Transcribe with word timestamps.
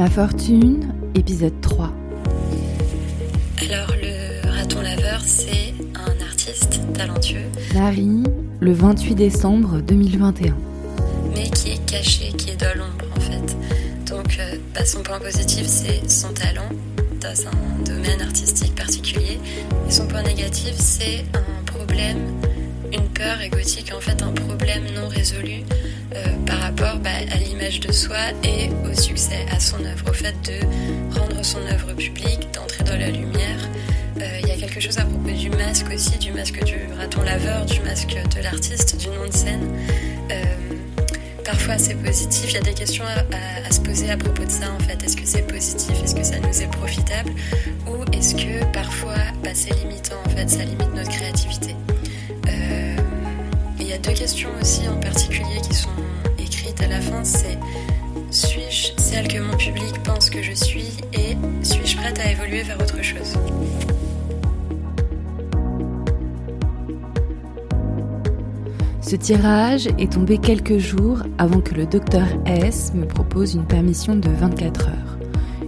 Ma 0.00 0.08
fortune, 0.08 0.94
épisode 1.14 1.60
3. 1.60 1.92
Alors, 3.60 3.92
le 4.00 4.48
raton 4.48 4.80
laveur, 4.80 5.20
c'est 5.22 5.74
un 5.94 6.24
artiste 6.24 6.80
talentueux. 6.94 7.44
Marie, 7.74 8.22
le 8.60 8.72
28 8.72 9.14
décembre 9.14 9.82
2021. 9.82 10.56
Mais 11.34 11.50
qui 11.50 11.72
est 11.72 11.84
caché, 11.84 12.32
qui 12.32 12.48
est 12.48 12.56
dans 12.56 12.78
l'ombre 12.78 13.04
en 13.14 13.20
fait. 13.20 13.56
Donc, 14.10 14.38
euh, 14.40 14.56
bah, 14.74 14.86
son 14.86 15.02
point 15.02 15.18
positif, 15.18 15.66
c'est 15.66 16.08
son 16.08 16.32
talent 16.32 16.70
dans 17.20 17.48
un 17.48 17.84
domaine 17.84 18.22
artistique 18.22 18.74
particulier. 18.74 19.38
Et 19.86 19.92
son 19.92 20.06
point 20.06 20.22
négatif, 20.22 20.76
c'est 20.78 21.26
un 21.34 21.62
problème, 21.66 22.20
une 22.92 23.08
peur 23.08 23.40
égotique, 23.40 23.92
en 23.96 24.00
fait, 24.00 24.22
un 24.22 24.32
problème 24.32 24.84
non 24.94 25.08
résolu 25.08 25.62
euh, 26.14 26.24
par 26.46 26.58
rapport 26.60 26.96
bah, 26.98 27.10
à 27.32 27.36
l'image 27.38 27.80
de 27.80 27.92
soi 27.92 28.16
et 28.44 28.68
au 28.88 28.94
succès, 28.94 29.46
à 29.50 29.60
son 29.60 29.84
œuvre, 29.84 30.10
au 30.10 30.12
fait 30.12 30.34
de 30.44 31.18
rendre 31.18 31.44
son 31.44 31.60
œuvre 31.60 31.92
publique, 31.94 32.48
d'entrer 32.52 32.84
dans 32.84 32.96
la 32.96 33.10
lumière. 33.10 33.68
Euh, 34.20 34.38
il 34.42 34.48
y 34.48 34.52
a 34.52 34.56
quelque 34.56 34.80
chose 34.80 34.98
à 34.98 35.04
propos 35.04 35.30
du 35.30 35.50
masque 35.50 35.86
aussi, 35.94 36.18
du 36.18 36.32
masque 36.32 36.62
du 36.64 36.76
raton 36.98 37.22
laveur, 37.22 37.64
du 37.66 37.80
masque 37.80 38.16
de 38.36 38.42
l'artiste, 38.42 38.96
du 38.98 39.08
nom 39.08 39.26
de 39.26 39.32
scène. 39.32 39.68
Euh, 40.30 40.44
parfois 41.44 41.78
c'est 41.78 41.94
positif, 41.94 42.50
il 42.50 42.54
y 42.54 42.58
a 42.58 42.62
des 42.62 42.74
questions 42.74 43.04
à, 43.04 43.70
se 43.70 43.80
poser 43.80 44.10
à 44.10 44.16
propos 44.16 44.44
de 44.44 44.50
ça 44.50 44.72
en 44.72 44.80
fait. 44.80 45.02
Est-ce 45.04 45.16
que 45.16 45.24
c'est 45.24 45.46
positif? 45.46 45.92
Est-ce 46.02 46.14
que 46.14 46.24
ça 46.24 46.40
nous 46.40 46.62
est 46.62 46.70
profitable? 46.72 47.30
Ou 47.86 48.04
est-ce 48.12 48.34
que 48.34 48.64
parfois 48.72 49.14
bah, 49.44 49.50
c'est 49.54 49.74
limitant 49.74 50.16
en 50.26 50.30
fait, 50.30 50.50
ça 50.50 50.64
limite 50.64 50.92
notre 50.94 51.10
créativité 51.10 51.76
deux 54.02 54.12
questions 54.12 54.50
aussi 54.60 54.88
en 54.88 54.98
particulier 55.00 55.60
qui 55.62 55.74
sont 55.74 55.90
à 56.82 56.86
la 56.86 57.00
fin, 57.00 57.24
c'est 57.24 57.58
suis-je 58.30 58.92
celle 58.96 59.28
que 59.28 59.38
mon 59.40 59.56
public 59.56 60.02
pense 60.02 60.30
que 60.30 60.42
je 60.42 60.52
suis 60.52 60.98
et 61.12 61.36
suis-je 61.62 61.96
prête 61.96 62.18
à 62.18 62.30
évoluer 62.30 62.62
vers 62.62 62.80
autre 62.80 63.02
chose? 63.02 63.34
Ce 69.02 69.16
tirage 69.16 69.88
est 69.98 70.12
tombé 70.12 70.38
quelques 70.38 70.78
jours 70.78 71.22
avant 71.38 71.60
que 71.60 71.74
le 71.74 71.86
docteur 71.86 72.26
S 72.46 72.92
me 72.94 73.06
propose 73.06 73.54
une 73.54 73.66
permission 73.66 74.14
de 74.14 74.28
24 74.28 74.88
heures. 74.88 75.18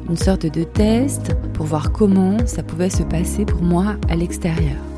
Une 0.08 0.16
sorte 0.16 0.46
de 0.46 0.62
test 0.62 1.34
pour 1.54 1.66
voir 1.66 1.92
comment 1.92 2.38
ça 2.46 2.62
pouvait 2.62 2.90
se 2.90 3.02
passer 3.02 3.44
pour 3.44 3.62
moi 3.62 3.96
à 4.08 4.14
l'extérieur. 4.14 4.91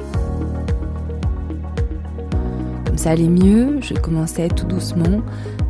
Ça 3.05 3.11
allait 3.11 3.29
mieux, 3.29 3.81
je 3.83 3.93
commençais 3.93 4.49
tout 4.49 4.65
doucement 4.65 5.21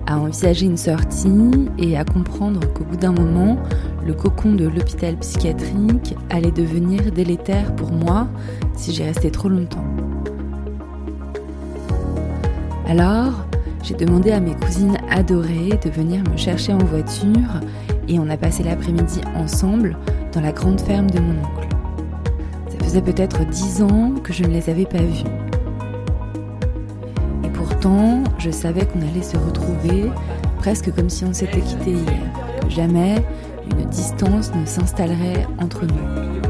à 0.07 0.21
envisager 0.21 0.67
une 0.67 0.77
sortie 0.77 1.51
et 1.81 1.97
à 1.97 2.05
comprendre 2.05 2.61
qu'au 2.73 2.85
bout 2.85 2.97
d'un 2.97 3.11
moment, 3.11 3.59
le 4.07 4.15
cocon 4.15 4.53
de 4.53 4.69
l'hôpital 4.69 5.17
psychiatrique 5.17 6.15
allait 6.31 6.53
devenir 6.53 7.11
délétère 7.11 7.75
pour 7.75 7.91
moi 7.91 8.29
si 8.77 8.93
j'y 8.93 9.03
restais 9.03 9.33
trop 9.33 9.49
longtemps. 9.49 9.85
Alors, 12.87 13.45
j'ai 13.83 13.97
demandé 13.97 14.31
à 14.31 14.39
mes 14.39 14.55
cousines 14.55 14.99
adorées 15.11 15.77
de 15.85 15.91
venir 15.91 16.23
me 16.31 16.37
chercher 16.37 16.73
en 16.73 16.79
voiture 16.79 17.61
et 18.07 18.17
on 18.21 18.31
a 18.31 18.37
passé 18.37 18.63
l'après-midi 18.63 19.23
ensemble 19.35 19.97
dans 20.33 20.41
la 20.41 20.53
grande 20.53 20.81
ferme 20.81 21.11
de 21.11 21.19
mon 21.19 21.33
oncle. 21.33 21.67
Ça 22.69 22.79
faisait 22.85 23.03
peut-être 23.03 23.45
dix 23.47 23.83
ans 23.83 24.13
que 24.23 24.33
je 24.33 24.45
ne 24.45 24.51
les 24.51 24.71
avais 24.71 24.87
pas 24.87 25.03
vues 25.03 25.44
je 28.39 28.51
savais 28.51 28.87
qu'on 28.87 29.03
allait 29.03 29.23
se 29.23 29.37
retrouver 29.37 30.11
presque 30.57 30.91
comme 30.95 31.11
si 31.11 31.25
on 31.25 31.35
s'était 31.35 31.61
quitté 31.61 31.91
hier, 31.91 32.33
que 32.63 32.71
jamais 32.71 33.23
une 33.71 33.85
distance 33.91 34.55
ne 34.55 34.65
s'installerait 34.65 35.47
entre 35.61 35.85
nous. 35.85 36.49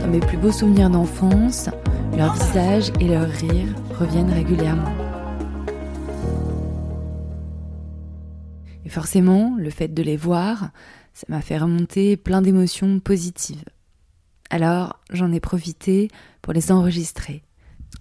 Dans 0.00 0.06
mes 0.10 0.20
plus 0.20 0.36
beaux 0.36 0.52
souvenirs 0.52 0.88
d'enfance, 0.88 1.68
leurs 2.16 2.34
visages 2.34 2.92
et 3.00 3.08
leurs 3.08 3.28
rires 3.28 3.74
reviennent 3.98 4.32
régulièrement. 4.32 4.94
Et 8.84 8.88
forcément, 8.88 9.56
le 9.58 9.70
fait 9.70 9.88
de 9.88 10.02
les 10.02 10.16
voir, 10.16 10.70
ça 11.12 11.26
m'a 11.28 11.40
fait 11.40 11.58
remonter 11.58 12.16
plein 12.16 12.40
d'émotions 12.40 13.00
positives. 13.00 13.64
Alors 14.50 15.00
j'en 15.10 15.32
ai 15.32 15.40
profité 15.40 16.08
pour 16.46 16.52
les 16.52 16.70
enregistrer. 16.70 17.42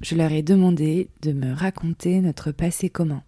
Je 0.02 0.14
leur 0.14 0.32
ai 0.32 0.44
demandé 0.44 1.10
de 1.24 1.32
me 1.32 1.52
raconter 1.52 2.22
notre 2.22 2.52
passé 2.52 2.92
commun. 2.92 3.24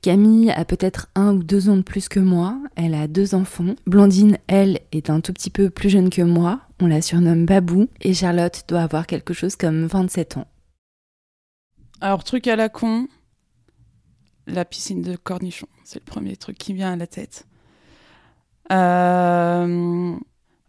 Camille 0.00 0.52
a 0.52 0.64
peut-être 0.64 1.08
un 1.16 1.34
ou 1.34 1.42
deux 1.42 1.68
ans 1.68 1.76
de 1.76 1.82
plus 1.82 2.08
que 2.08 2.20
moi, 2.20 2.56
elle 2.76 2.94
a 2.94 3.08
deux 3.08 3.34
enfants. 3.34 3.74
Blandine, 3.84 4.38
elle, 4.46 4.78
est 4.92 5.10
un 5.10 5.20
tout 5.20 5.32
petit 5.32 5.50
peu 5.50 5.70
plus 5.70 5.90
jeune 5.90 6.08
que 6.08 6.22
moi, 6.22 6.60
on 6.80 6.86
la 6.86 7.02
surnomme 7.02 7.46
Babou, 7.46 7.88
et 8.00 8.14
Charlotte 8.14 8.62
doit 8.68 8.82
avoir 8.82 9.08
quelque 9.08 9.34
chose 9.34 9.56
comme 9.56 9.86
27 9.86 10.36
ans. 10.36 10.46
Alors, 12.00 12.22
truc 12.22 12.46
à 12.46 12.54
la 12.54 12.68
con, 12.68 13.08
la 14.46 14.64
piscine 14.64 15.02
de 15.02 15.16
cornichons, 15.16 15.66
c'est 15.82 15.98
le 15.98 16.04
premier 16.04 16.36
truc 16.36 16.58
qui 16.58 16.74
vient 16.74 16.92
à 16.92 16.96
la 16.96 17.08
tête. 17.08 17.48
Euh, 18.70 20.16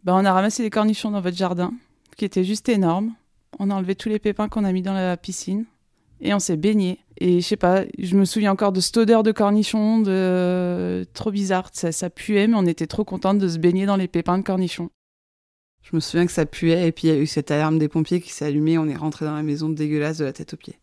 bah, 0.04 0.16
on 0.16 0.26
a 0.26 0.34
ramassé 0.34 0.64
des 0.64 0.72
cornichons 0.72 1.12
dans 1.12 1.22
votre 1.22 1.38
jardin, 1.38 1.72
qui 2.18 2.26
étaient 2.26 2.44
juste 2.44 2.68
énormes. 2.68 3.14
On 3.60 3.70
a 3.70 3.76
enlevé 3.76 3.96
tous 3.96 4.10
les 4.10 4.20
pépins 4.20 4.50
qu'on 4.50 4.64
a 4.64 4.72
mis 4.72 4.82
dans 4.82 4.94
la 4.94 5.18
piscine 5.18 5.66
et 6.22 6.34
on 6.34 6.40
s'est 6.40 6.58
baigné. 6.58 7.00
Et 7.18 7.42
je 7.42 7.48
sais 7.48 7.58
pas, 7.58 7.84
je 7.98 8.16
me 8.16 8.26
souviens 8.26 8.52
encore 8.52 8.72
de 8.72 8.80
cette 8.80 8.98
odeur 8.98 9.24
de 9.24 9.32
cornichons, 9.32 10.00
de 10.00 11.06
trop 11.14 11.32
bizarre. 11.32 11.70
Ça, 11.74 11.92
ça 11.92 12.10
puait, 12.10 12.48
mais 12.48 12.56
on 12.56 12.66
était 12.66 12.88
trop 12.88 13.04
contente 13.04 13.40
de 13.40 13.48
se 13.48 13.58
baigner 13.58 13.86
dans 13.86 13.96
les 13.96 14.08
pépins 14.08 14.38
de 14.38 14.44
cornichons. 14.44 14.90
Je 15.82 15.96
me 15.96 16.00
souviens 16.00 16.26
que 16.26 16.32
ça 16.32 16.46
puait 16.46 16.88
et 16.88 16.92
puis 16.92 17.08
il 17.08 17.14
y 17.14 17.18
a 17.18 17.20
eu 17.20 17.28
cette 17.28 17.50
alarme 17.50 17.80
des 17.80 17.88
pompiers 17.88 18.20
qui 18.20 18.32
s'est 18.32 18.46
allumée. 18.46 18.78
On 18.78 18.88
est 18.88 18.96
rentré 18.96 19.26
dans 19.26 19.36
la 19.36 19.44
maison 19.44 19.70
dégueulasse 19.70 20.18
de 20.18 20.26
la 20.26 20.34
tête 20.34 20.54
aux 20.54 20.58
pieds. 20.58 20.80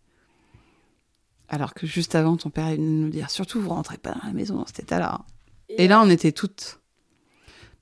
Alors 1.49 1.75
que 1.75 1.87
juste 1.87 2.15
avant, 2.15 2.37
ton 2.37 2.51
père 2.51 2.69
est 2.69 2.77
venu 2.77 2.89
nous 2.89 3.11
dire 3.11 3.31
surtout 3.31 3.61
vous 3.61 3.69
rentrez 3.69 3.99
pas 3.99 4.13
dans 4.13 4.27
la 4.27 4.33
maison 4.33 4.57
dans 4.57 4.67
cet 4.67 4.81
état-là. 4.81 5.21
Et, 5.69 5.85
et 5.85 5.89
là, 5.89 6.01
on 6.03 6.09
était 6.09 6.33
toutes 6.33 6.81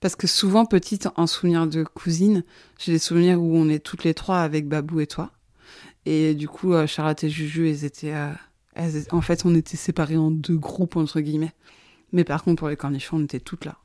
parce 0.02 0.16
que 0.16 0.26
souvent, 0.26 0.66
petite, 0.66 1.08
en 1.16 1.28
souvenir 1.28 1.68
de 1.68 1.84
cousine, 1.84 2.42
j'ai 2.76 2.90
des 2.90 2.98
souvenirs 2.98 3.40
où 3.40 3.56
on 3.56 3.68
est 3.68 3.78
toutes 3.78 4.02
les 4.02 4.14
trois 4.14 4.40
avec 4.40 4.68
Babou 4.68 4.98
et 4.98 5.06
toi. 5.06 5.30
Et 6.06 6.34
du 6.34 6.48
coup, 6.48 6.74
euh, 6.74 6.88
Charlotte 6.88 7.22
et 7.22 7.30
Juju, 7.30 7.70
elles 7.70 7.84
étaient, 7.84 8.12
euh, 8.12 8.32
en 9.12 9.20
fait, 9.20 9.46
on 9.46 9.54
était 9.54 9.76
séparés 9.76 10.16
en 10.16 10.32
deux 10.32 10.56
groupes, 10.56 10.96
entre 10.96 11.20
guillemets. 11.20 11.52
Mais 12.10 12.24
par 12.24 12.42
contre, 12.42 12.58
pour 12.58 12.68
les 12.68 12.76
cornichons, 12.76 13.18
on 13.18 13.24
était 13.24 13.38
toutes 13.38 13.64
là. 13.64 13.78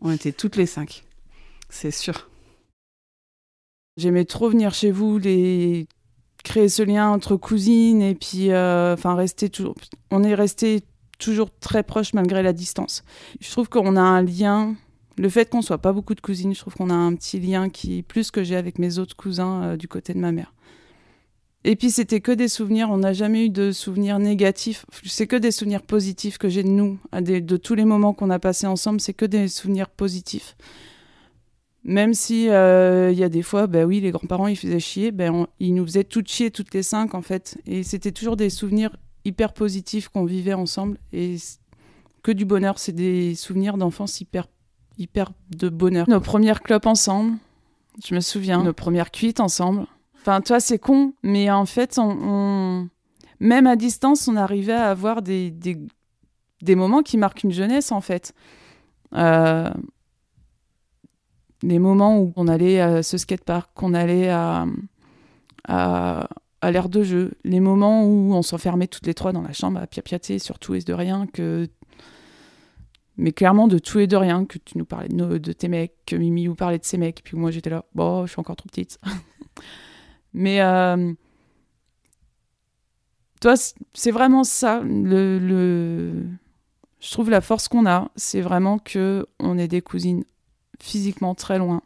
On 0.00 0.10
était 0.10 0.32
toutes 0.32 0.56
les 0.56 0.64
cinq. 0.64 1.04
C'est 1.68 1.90
sûr. 1.90 2.30
J'aimais 3.98 4.24
trop 4.24 4.48
venir 4.48 4.72
chez 4.72 4.90
vous, 4.90 5.18
les 5.18 5.86
créer 6.44 6.70
ce 6.70 6.82
lien 6.82 7.10
entre 7.10 7.36
cousines 7.36 8.00
et 8.00 8.14
puis 8.14 8.52
euh, 8.52 8.94
enfin 8.94 9.16
rester 9.16 9.50
toujours 9.50 9.74
on 10.12 10.22
est 10.22 10.36
resté 10.36 10.84
toujours 11.18 11.50
très 11.58 11.82
proches 11.82 12.14
malgré 12.14 12.42
la 12.42 12.52
distance. 12.52 13.02
Je 13.40 13.50
trouve 13.50 13.68
qu'on 13.68 13.96
a 13.96 14.00
un 14.00 14.22
lien 14.22 14.76
le 15.18 15.28
fait 15.28 15.50
qu'on 15.50 15.62
soit 15.62 15.78
pas 15.78 15.92
beaucoup 15.92 16.14
de 16.14 16.20
cousines, 16.20 16.54
je 16.54 16.60
trouve 16.60 16.74
qu'on 16.74 16.90
a 16.90 16.94
un 16.94 17.14
petit 17.14 17.40
lien 17.40 17.68
qui 17.68 18.02
plus 18.02 18.30
que 18.30 18.42
j'ai 18.42 18.56
avec 18.56 18.78
mes 18.78 18.98
autres 18.98 19.16
cousins 19.16 19.62
euh, 19.62 19.76
du 19.76 19.88
côté 19.88 20.14
de 20.14 20.18
ma 20.18 20.32
mère. 20.32 20.54
Et 21.64 21.76
puis 21.76 21.90
c'était 21.90 22.20
que 22.20 22.32
des 22.32 22.48
souvenirs, 22.48 22.88
on 22.90 22.98
n'a 22.98 23.12
jamais 23.12 23.46
eu 23.46 23.50
de 23.50 23.72
souvenirs 23.72 24.18
négatifs, 24.18 24.86
c'est 25.04 25.26
que 25.26 25.36
des 25.36 25.50
souvenirs 25.50 25.82
positifs 25.82 26.38
que 26.38 26.48
j'ai 26.48 26.62
de 26.62 26.68
nous, 26.68 26.98
de 27.12 27.56
tous 27.56 27.74
les 27.74 27.84
moments 27.84 28.14
qu'on 28.14 28.30
a 28.30 28.38
passés 28.38 28.68
ensemble, 28.68 29.00
c'est 29.00 29.12
que 29.12 29.26
des 29.26 29.48
souvenirs 29.48 29.90
positifs. 29.90 30.56
Même 31.82 32.14
si 32.14 32.48
euh, 32.48 33.10
il 33.10 33.18
y 33.18 33.24
a 33.24 33.28
des 33.28 33.42
fois, 33.42 33.66
ben 33.66 33.84
oui, 33.84 34.00
les 34.00 34.12
grands-parents 34.12 34.46
ils 34.46 34.56
faisaient 34.56 34.80
chier, 34.80 35.10
ben 35.10 35.46
ils 35.58 35.74
nous 35.74 35.84
faisaient 35.84 36.04
toutes 36.04 36.28
chier 36.28 36.50
toutes 36.50 36.72
les 36.74 36.82
cinq 36.82 37.14
en 37.14 37.22
fait, 37.22 37.58
et 37.66 37.82
c'était 37.82 38.12
toujours 38.12 38.36
des 38.36 38.50
souvenirs 38.50 38.96
hyper 39.24 39.52
positifs 39.52 40.08
qu'on 40.08 40.24
vivait 40.24 40.54
ensemble. 40.54 40.98
Et 41.12 41.36
que 42.22 42.32
du 42.32 42.44
bonheur, 42.44 42.78
c'est 42.78 42.92
des 42.92 43.34
souvenirs 43.34 43.76
d'enfance 43.76 44.20
hyper 44.20 44.48
hyper 44.98 45.30
de 45.50 45.68
bonheur. 45.68 46.08
Nos 46.08 46.20
premières 46.20 46.62
clopes 46.62 46.86
ensemble, 46.86 47.38
je 48.04 48.14
me 48.14 48.20
souviens. 48.20 48.62
Nos 48.62 48.72
premières 48.72 49.10
cuites 49.10 49.40
ensemble. 49.40 49.86
Enfin, 50.20 50.40
toi, 50.40 50.60
c'est 50.60 50.78
con, 50.78 51.14
mais 51.22 51.50
en 51.50 51.64
fait, 51.64 51.98
on, 51.98 52.88
même 53.40 53.66
à 53.66 53.76
distance, 53.76 54.28
on 54.28 54.36
arrivait 54.36 54.72
à 54.72 54.90
avoir 54.90 55.22
des, 55.22 55.50
des, 55.50 55.78
des 56.60 56.74
moments 56.74 57.02
qui 57.02 57.16
marquent 57.16 57.44
une 57.44 57.52
jeunesse, 57.52 57.92
en 57.92 58.00
fait. 58.00 58.34
Euh, 59.14 59.70
les 61.62 61.78
moments 61.78 62.18
où 62.18 62.32
on 62.36 62.46
allait 62.46 62.80
à 62.80 63.02
ce 63.02 63.16
skatepark, 63.16 63.70
qu'on 63.74 63.94
allait 63.94 64.28
à, 64.28 64.66
à, 65.66 66.28
à 66.60 66.70
l'air 66.70 66.88
de 66.88 67.02
jeu, 67.02 67.32
les 67.44 67.60
moments 67.60 68.04
où 68.04 68.34
on 68.34 68.42
s'enfermait 68.42 68.88
toutes 68.88 69.06
les 69.06 69.14
trois 69.14 69.32
dans 69.32 69.42
la 69.42 69.52
chambre 69.52 69.80
à 69.80 69.86
piapiater 69.86 70.38
sur 70.38 70.58
tout 70.58 70.74
et 70.74 70.80
de 70.80 70.92
rien, 70.92 71.26
que 71.26 71.68
mais 73.18 73.32
clairement 73.32 73.66
de 73.66 73.78
tout 73.78 73.98
et 73.98 74.06
de 74.06 74.16
rien, 74.16 74.44
que 74.44 74.58
tu 74.58 74.78
nous 74.78 74.84
parlais 74.84 75.08
de, 75.08 75.52
tes 75.52 75.68
mecs, 75.68 75.92
que 76.06 76.14
Mimi 76.14 76.46
vous 76.46 76.54
parlait 76.54 76.78
de 76.78 76.84
ses 76.84 76.98
mecs, 76.98 77.22
puis 77.24 77.36
moi 77.36 77.50
j'étais 77.50 77.68
là, 77.68 77.84
bon, 77.94 78.24
je 78.24 78.30
suis 78.30 78.40
encore 78.40 78.56
trop 78.56 78.68
petite. 78.68 78.98
mais 80.32 80.62
euh, 80.62 81.12
toi, 83.40 83.54
c'est 83.92 84.12
vraiment 84.12 84.44
ça, 84.44 84.82
Je 84.84 86.22
trouve 87.10 87.28
la 87.28 87.40
force 87.40 87.66
qu'on 87.66 87.86
a, 87.86 88.08
c'est 88.14 88.40
vraiment 88.40 88.78
que 88.78 89.26
on 89.40 89.58
est 89.58 89.68
des 89.68 89.82
cousines 89.82 90.24
physiquement 90.80 91.34
très 91.34 91.58
loin. 91.58 91.82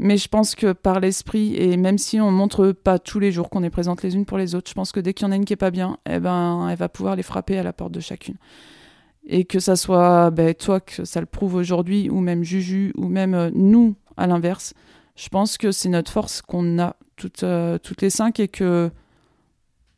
Mais 0.00 0.16
je 0.16 0.28
pense 0.28 0.54
que 0.54 0.72
par 0.72 1.00
l'esprit, 1.00 1.56
et 1.56 1.76
même 1.76 1.98
si 1.98 2.20
on 2.20 2.30
montre 2.30 2.70
pas 2.70 3.00
tous 3.00 3.18
les 3.18 3.32
jours 3.32 3.50
qu'on 3.50 3.64
est 3.64 3.70
présentes 3.70 4.04
les 4.04 4.14
unes 4.14 4.26
pour 4.26 4.38
les 4.38 4.54
autres, 4.54 4.70
je 4.70 4.74
pense 4.74 4.92
que 4.92 5.00
dès 5.00 5.12
qu'il 5.12 5.26
y 5.26 5.28
en 5.28 5.32
a 5.32 5.36
une 5.36 5.44
qui 5.44 5.54
est 5.54 5.56
pas 5.56 5.72
bien, 5.72 5.98
eh 6.08 6.20
ben, 6.20 6.68
elle 6.68 6.78
va 6.78 6.88
pouvoir 6.88 7.16
les 7.16 7.24
frapper 7.24 7.58
à 7.58 7.64
la 7.64 7.72
porte 7.72 7.90
de 7.90 7.98
chacune. 7.98 8.36
Et 9.28 9.44
que 9.44 9.60
ça 9.60 9.76
soit 9.76 10.30
ben, 10.30 10.54
toi 10.54 10.80
que 10.80 11.04
ça 11.04 11.20
le 11.20 11.26
prouve 11.26 11.54
aujourd'hui, 11.54 12.08
ou 12.10 12.20
même 12.20 12.42
Juju, 12.42 12.92
ou 12.96 13.08
même 13.08 13.34
euh, 13.34 13.50
nous 13.54 13.94
à 14.16 14.26
l'inverse, 14.26 14.74
je 15.16 15.28
pense 15.28 15.58
que 15.58 15.70
c'est 15.70 15.90
notre 15.90 16.10
force 16.10 16.42
qu'on 16.42 16.78
a 16.78 16.96
toutes, 17.16 17.42
euh, 17.42 17.78
toutes 17.78 18.00
les 18.00 18.10
cinq 18.10 18.40
et 18.40 18.48
que 18.48 18.90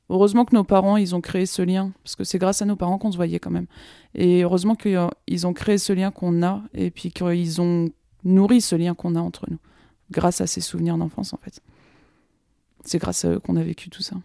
heureusement 0.08 0.44
que 0.44 0.54
nos 0.54 0.64
parents, 0.64 0.96
ils 0.96 1.14
ont 1.14 1.20
créé 1.20 1.46
ce 1.46 1.62
lien, 1.62 1.92
parce 2.02 2.16
que 2.16 2.24
c'est 2.24 2.38
grâce 2.38 2.60
à 2.62 2.64
nos 2.64 2.76
parents 2.76 2.98
qu'on 2.98 3.12
se 3.12 3.16
voyait 3.16 3.38
quand 3.38 3.50
même. 3.50 3.66
Et 4.14 4.42
heureusement 4.42 4.74
qu'ils 4.74 5.46
ont 5.46 5.52
créé 5.52 5.78
ce 5.78 5.92
lien 5.92 6.10
qu'on 6.10 6.42
a, 6.42 6.62
et 6.74 6.90
puis 6.90 7.12
qu'ils 7.12 7.60
ont 7.60 7.90
nourri 8.24 8.60
ce 8.60 8.74
lien 8.74 8.94
qu'on 8.94 9.14
a 9.14 9.20
entre 9.20 9.46
nous, 9.48 9.58
grâce 10.10 10.40
à 10.40 10.46
ces 10.46 10.60
souvenirs 10.60 10.98
d'enfance 10.98 11.32
en 11.32 11.38
fait. 11.38 11.60
C'est 12.84 12.98
grâce 12.98 13.24
à 13.24 13.30
eux 13.30 13.38
qu'on 13.38 13.56
a 13.56 13.62
vécu 13.62 13.90
tout 13.90 14.02
ça. 14.02 14.16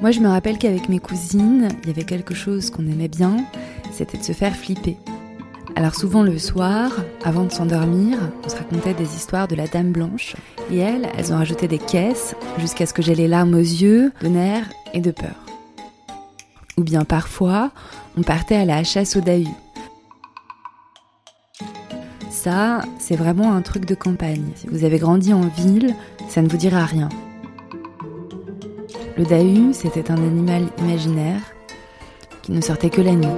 Moi, 0.00 0.12
je 0.12 0.20
me 0.20 0.28
rappelle 0.28 0.56
qu'avec 0.56 0.88
mes 0.88 0.98
cousines, 0.98 1.68
il 1.82 1.88
y 1.88 1.92
avait 1.92 2.04
quelque 2.04 2.34
chose 2.34 2.70
qu'on 2.70 2.86
aimait 2.86 3.08
bien, 3.08 3.36
c'était 3.92 4.16
de 4.16 4.22
se 4.22 4.32
faire 4.32 4.56
flipper. 4.56 4.96
Alors 5.76 5.94
souvent 5.94 6.22
le 6.22 6.38
soir, 6.38 6.90
avant 7.22 7.44
de 7.44 7.52
s'endormir, 7.52 8.18
on 8.44 8.48
se 8.48 8.56
racontait 8.56 8.94
des 8.94 9.14
histoires 9.14 9.46
de 9.46 9.54
la 9.54 9.66
Dame 9.66 9.92
Blanche, 9.92 10.36
et 10.70 10.78
elles, 10.78 11.08
elles 11.18 11.32
ont 11.34 11.36
rajouté 11.36 11.68
des 11.68 11.78
caisses 11.78 12.34
jusqu'à 12.58 12.86
ce 12.86 12.94
que 12.94 13.02
j'ai 13.02 13.14
les 13.14 13.28
larmes 13.28 13.54
aux 13.54 13.58
yeux, 13.58 14.10
de 14.22 14.28
nerfs 14.28 14.70
et 14.94 15.00
de 15.00 15.10
peur. 15.10 15.44
Ou 16.78 16.82
bien 16.82 17.04
parfois, 17.04 17.70
on 18.16 18.22
partait 18.22 18.56
à 18.56 18.64
la 18.64 18.82
chasse 18.84 19.16
au 19.16 19.20
Dahu. 19.20 19.48
Ça, 22.30 22.80
c'est 22.98 23.16
vraiment 23.16 23.52
un 23.52 23.60
truc 23.60 23.84
de 23.84 23.94
campagne. 23.94 24.50
Si 24.54 24.66
vous 24.66 24.84
avez 24.84 24.98
grandi 24.98 25.34
en 25.34 25.42
ville, 25.42 25.94
ça 26.28 26.40
ne 26.40 26.48
vous 26.48 26.56
dira 26.56 26.86
rien. 26.86 27.10
Le 29.20 29.26
dahu, 29.26 29.74
c'était 29.74 30.10
un 30.10 30.16
animal 30.16 30.62
imaginaire 30.78 31.42
qui 32.40 32.52
ne 32.52 32.60
sortait 32.62 32.88
que 32.88 33.02
la 33.02 33.12
nuit. 33.12 33.28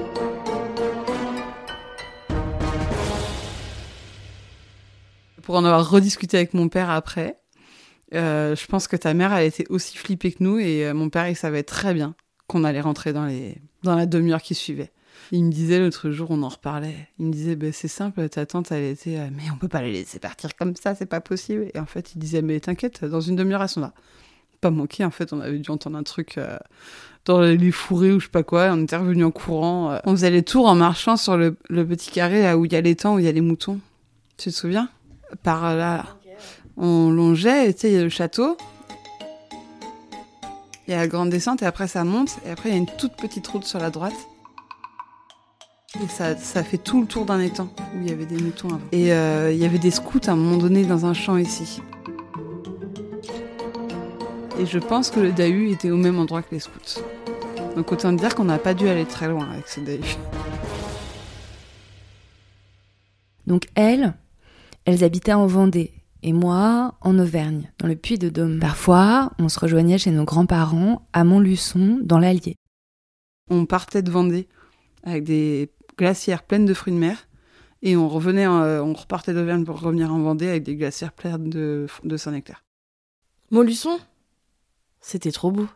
Pour 5.43 5.56
en 5.56 5.64
avoir 5.64 5.90
rediscuté 5.90 6.37
avec 6.37 6.55
mon 6.55 6.69
père 6.69 6.88
après, 6.88 7.40
euh, 8.14 8.55
je 8.55 8.64
pense 8.67 8.87
que 8.87 8.94
ta 8.94 9.12
mère, 9.12 9.32
elle 9.32 9.49
était 9.49 9.67
aussi 9.70 9.99
flippée 9.99 10.31
que 10.31 10.44
nous 10.44 10.61
et 10.61 10.87
euh, 10.87 10.94
mon 10.94 11.11
père, 11.11 11.29
il 11.29 11.34
savait 11.34 11.64
très 11.64 11.94
bien 11.94 12.14
qu'on 12.46 12.62
allait 12.62 12.81
rentrer 12.81 13.12
dans, 13.12 13.25
les... 13.25 13.56
dans 13.82 13.96
la 13.96 14.06
demi-heure 14.06 14.43
qui 14.43 14.55
suivait. 14.55 14.93
Il 15.32 15.43
me 15.44 15.50
disait 15.50 15.81
l'autre 15.81 16.12
jour, 16.12 16.31
on 16.31 16.44
en 16.44 16.49
reparlait, 16.49 17.08
il 17.19 17.26
me 17.26 17.32
disait, 17.32 17.56
bah, 17.56 17.73
c'est 17.73 17.88
simple, 17.88 18.28
ta 18.28 18.46
tante, 18.46 18.70
elle 18.70 18.85
était, 18.85 19.19
euh, 19.19 19.31
mais 19.32 19.50
on 19.52 19.56
peut 19.56 19.67
pas 19.67 19.82
les 19.82 19.90
laisser 19.90 20.20
partir 20.20 20.55
comme 20.55 20.76
ça, 20.76 20.94
c'est 20.94 21.06
pas 21.06 21.20
possible. 21.20 21.73
Et 21.75 21.81
en 21.81 21.87
fait, 21.87 22.14
il 22.14 22.20
disait, 22.20 22.40
mais 22.40 22.61
t'inquiète, 22.61 23.05
dans 23.05 23.20
une 23.20 23.35
demi-heure, 23.35 23.64
elles 23.64 23.69
sont 23.69 23.81
là 23.81 23.94
pas 24.62 24.70
manqué. 24.70 25.05
En 25.05 25.11
fait, 25.11 25.35
on 25.35 25.41
avait 25.41 25.59
dû 25.59 25.70
entendre 25.70 25.99
un 25.99 26.03
truc 26.03 26.38
euh, 26.38 26.56
dans 27.26 27.43
les 27.43 27.70
fourrés 27.70 28.12
ou 28.12 28.20
je 28.20 28.26
sais 28.26 28.31
pas 28.31 28.43
quoi. 28.43 28.70
On 28.73 28.85
était 28.85 28.97
revenu 28.97 29.25
en 29.25 29.31
courant. 29.31 29.91
Euh. 29.91 29.99
on 30.05 30.12
faisait 30.12 30.31
les 30.31 30.43
tours 30.43 30.67
en 30.67 30.75
marchant 30.75 31.19
sur 31.19 31.37
le, 31.37 31.55
petit 31.69 32.11
carré 32.11 32.55
où 32.55 32.64
il 32.64 32.73
y 32.73 32.76
a 32.76 32.94
temps, 32.94 33.17
où 33.17 33.19
il 33.19 33.26
y 33.26 33.29
a 33.29 33.32
les 33.32 33.43
moutons. 33.43 33.81
Tu 34.38 34.50
te 34.50 34.55
souviens? 34.55 34.88
Par 35.43 35.76
là. 35.76 36.06
On 36.79 37.11
longeait, 37.11 37.73
tu 37.75 37.81
sais, 37.81 37.91
il 37.91 37.94
y 37.94 37.99
a 37.99 38.03
le 38.03 38.09
château. 38.09 38.56
Il 40.88 40.93
y 40.93 40.94
a 40.94 41.00
la 41.00 41.09
grande 41.09 41.31
descente 41.31 41.62
et 41.62 41.67
après 41.67 41.87
ça 41.87 42.03
monte. 42.05 42.38
Et 42.47 42.50
après, 42.50 42.70
il 42.70 42.73
y 42.73 42.75
a 42.75 42.79
une 42.79 42.87
toute 42.99 43.14
petite 43.17 43.47
route 43.47 43.64
sur 43.64 43.79
la 43.79 43.91
droite. 43.91 44.14
Et 46.03 46.09
ça, 46.09 46.37
ça 46.37 46.64
fait 46.64 46.79
tout 46.79 47.03
le 47.03 47.06
tour 47.06 47.26
d'un 47.26 47.41
étang 47.41 47.69
où 47.94 48.00
il 48.00 48.09
y 48.09 48.12
avait 48.12 48.25
des 48.25 48.43
moutons. 48.43 48.81
Et 48.93 49.12
euh, 49.12 49.53
il 49.53 49.59
y 49.59 49.67
avait 49.67 49.79
des 49.79 49.91
scouts 49.91 50.20
à 50.26 50.31
un 50.31 50.37
moment 50.37 50.56
donné 50.56 50.85
dans 50.85 51.05
un 51.05 51.12
champ 51.12 51.37
ici. 51.37 51.82
Et 54.58 54.66
je 54.66 54.78
pense 54.78 55.10
que 55.10 55.20
le 55.20 55.32
Dahu 55.32 55.70
était 55.70 55.90
au 55.90 55.96
même 55.96 56.19
endroit 56.19 56.43
que 56.43 56.54
les 56.54 56.60
scouts. 56.60 57.02
Donc 57.75 57.90
autant 57.90 58.12
dire 58.12 58.34
qu'on 58.34 58.44
n'a 58.44 58.58
pas 58.58 58.75
dû 58.75 58.88
aller 58.88 59.06
très 59.06 59.28
loin 59.28 59.49
avec 59.50 59.66
ce 59.66 59.81
Dahu. 59.81 60.00
Donc 63.46 63.66
elles, 63.75 64.14
elles 64.84 65.04
habitaient 65.04 65.32
en 65.32 65.46
Vendée 65.46 65.93
et 66.22 66.32
moi 66.32 66.94
en 67.00 67.19
Auvergne, 67.19 67.72
dans 67.78 67.88
le 67.88 67.96
Puy 67.96 68.19
de 68.19 68.28
Dôme. 68.28 68.60
Parfois, 68.60 69.32
on 69.38 69.49
se 69.49 69.58
rejoignait 69.58 69.99
chez 69.99 70.10
nos 70.10 70.25
grands-parents 70.25 71.08
à 71.12 71.25
Montluçon, 71.25 71.99
dans 72.02 72.19
l'Allier. 72.19 72.56
On 73.50 73.66
partait 73.66 74.02
de 74.02 74.10
Vendée 74.10 74.49
avec 75.02 75.25
des 75.25 75.70
glacières 75.99 76.43
pleines 76.43 76.66
de 76.66 76.75
fruits 76.75 76.93
de 76.93 76.99
mer 76.99 77.26
et 77.81 77.96
on 77.96 78.08
revenait, 78.08 78.46
euh, 78.46 78.84
on 78.84 78.93
repartait 78.93 79.34
d'Auvergne 79.34 79.64
pour 79.64 79.81
revenir 79.81 80.12
en 80.12 80.20
Vendée 80.20 80.49
avec 80.49 80.62
des 80.62 80.76
glacières 80.76 81.12
pleines 81.12 81.50
de, 81.50 81.87
de 82.04 82.16
Saint-Nectaire. 82.16 82.62
Montluçon? 83.50 83.99
C'était 85.02 85.32
trop 85.32 85.50
beau. 85.50 85.69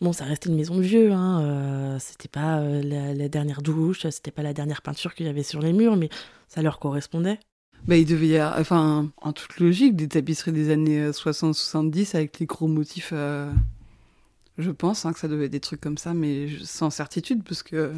Bon, 0.00 0.12
ça 0.12 0.24
restait 0.24 0.48
une 0.48 0.56
maison 0.56 0.74
de 0.74 0.82
vieux, 0.82 1.12
hein. 1.12 1.42
Euh, 1.42 1.98
c'était 2.00 2.28
pas 2.28 2.58
euh, 2.58 2.82
la, 2.82 3.28
dernière 3.28 3.62
douche, 3.62 4.08
c'était 4.10 4.32
pas 4.32 4.42
la 4.42 4.52
dernière 4.52 4.82
peinture 4.82 5.14
qu'il 5.14 5.26
y 5.26 5.28
avait 5.28 5.44
sur 5.44 5.60
les 5.60 5.72
murs, 5.72 5.96
mais 5.96 6.08
ça 6.48 6.60
leur 6.60 6.80
correspondait. 6.80 7.38
Bah, 7.86 7.96
il 7.96 8.06
devait 8.06 8.26
y 8.26 8.36
avoir, 8.36 8.58
enfin, 8.58 9.10
en 9.18 9.32
toute 9.32 9.60
logique, 9.60 9.94
des 9.94 10.08
tapisseries 10.08 10.50
des 10.50 10.70
années 10.70 11.10
60-70 11.10 12.16
euh, 12.16 12.18
avec 12.18 12.40
les 12.40 12.46
gros 12.46 12.66
motifs. 12.66 13.12
je 13.12 14.70
pense 14.70 15.06
hein, 15.06 15.12
que 15.12 15.20
ça 15.20 15.28
devait 15.28 15.44
être 15.44 15.52
des 15.52 15.60
trucs 15.60 15.80
comme 15.80 15.98
ça, 15.98 16.14
mais 16.14 16.48
sans 16.64 16.90
certitude, 16.90 17.44
parce 17.44 17.62
que 17.62 17.92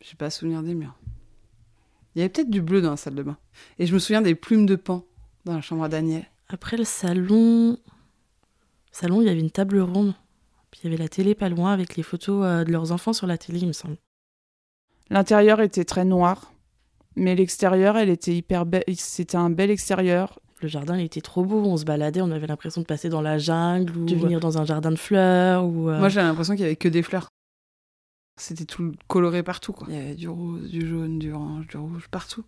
j'ai 0.00 0.14
pas 0.14 0.30
souvenir 0.30 0.62
des 0.62 0.74
murs. 0.74 0.94
Il 2.14 2.20
y 2.20 2.22
avait 2.22 2.28
peut-être 2.28 2.50
du 2.50 2.62
bleu 2.62 2.82
dans 2.82 2.90
la 2.90 2.96
salle 2.96 3.14
de 3.16 3.22
bain. 3.22 3.36
Et 3.80 3.86
je 3.86 3.94
me 3.94 3.98
souviens 3.98 4.22
des 4.22 4.36
plumes 4.36 4.66
de 4.66 4.76
pan 4.76 5.04
dans 5.44 5.54
la 5.54 5.60
chambre 5.60 5.82
à 5.82 5.88
Daniel. 5.88 6.24
Après 6.48 6.76
le 6.76 6.84
salon, 6.84 7.78
salon, 8.90 9.20
il 9.20 9.26
y 9.26 9.30
avait 9.30 9.40
une 9.40 9.50
table 9.50 9.80
ronde. 9.80 10.14
Puis 10.70 10.80
il 10.82 10.90
y 10.90 10.94
avait 10.94 11.02
la 11.02 11.08
télé 11.08 11.34
pas 11.34 11.48
loin 11.48 11.72
avec 11.72 11.96
les 11.96 12.02
photos 12.02 12.44
euh, 12.44 12.64
de 12.64 12.70
leurs 12.70 12.92
enfants 12.92 13.12
sur 13.12 13.26
la 13.26 13.38
télé, 13.38 13.60
il 13.60 13.66
me 13.66 13.72
semble. 13.72 13.96
L'intérieur 15.10 15.60
était 15.60 15.84
très 15.84 16.04
noir, 16.04 16.52
mais 17.16 17.34
l'extérieur, 17.34 17.96
elle 17.96 18.10
était 18.10 18.34
hyper 18.34 18.66
belle. 18.66 18.84
C'était 18.94 19.36
un 19.36 19.50
bel 19.50 19.70
extérieur. 19.70 20.38
Le 20.62 20.68
jardin, 20.68 20.96
il 20.96 21.04
était 21.04 21.20
trop 21.20 21.44
beau. 21.44 21.64
On 21.64 21.76
se 21.76 21.84
baladait, 21.84 22.20
on 22.20 22.30
avait 22.30 22.46
l'impression 22.46 22.82
de 22.82 22.86
passer 22.86 23.08
dans 23.08 23.22
la 23.22 23.38
jungle 23.38 23.96
ou 23.96 24.04
de 24.04 24.14
venir 24.14 24.40
dans 24.40 24.58
un 24.58 24.64
jardin 24.64 24.90
de 24.90 24.96
fleurs. 24.96 25.64
Ou 25.64 25.88
euh, 25.88 25.98
Moi, 25.98 26.08
j'avais 26.08 26.28
l'impression 26.28 26.54
qu'il 26.54 26.62
y 26.62 26.66
avait 26.66 26.76
que 26.76 26.88
des 26.88 27.02
fleurs. 27.02 27.28
C'était 28.36 28.66
tout 28.66 28.92
coloré 29.08 29.42
partout. 29.42 29.72
Quoi. 29.72 29.86
Il 29.90 29.94
y 29.94 29.98
avait 29.98 30.14
du 30.14 30.28
rose, 30.28 30.70
du 30.70 30.86
jaune, 30.86 31.18
du 31.18 31.32
orange, 31.32 31.66
du 31.66 31.76
rouge, 31.76 32.08
partout. 32.10 32.44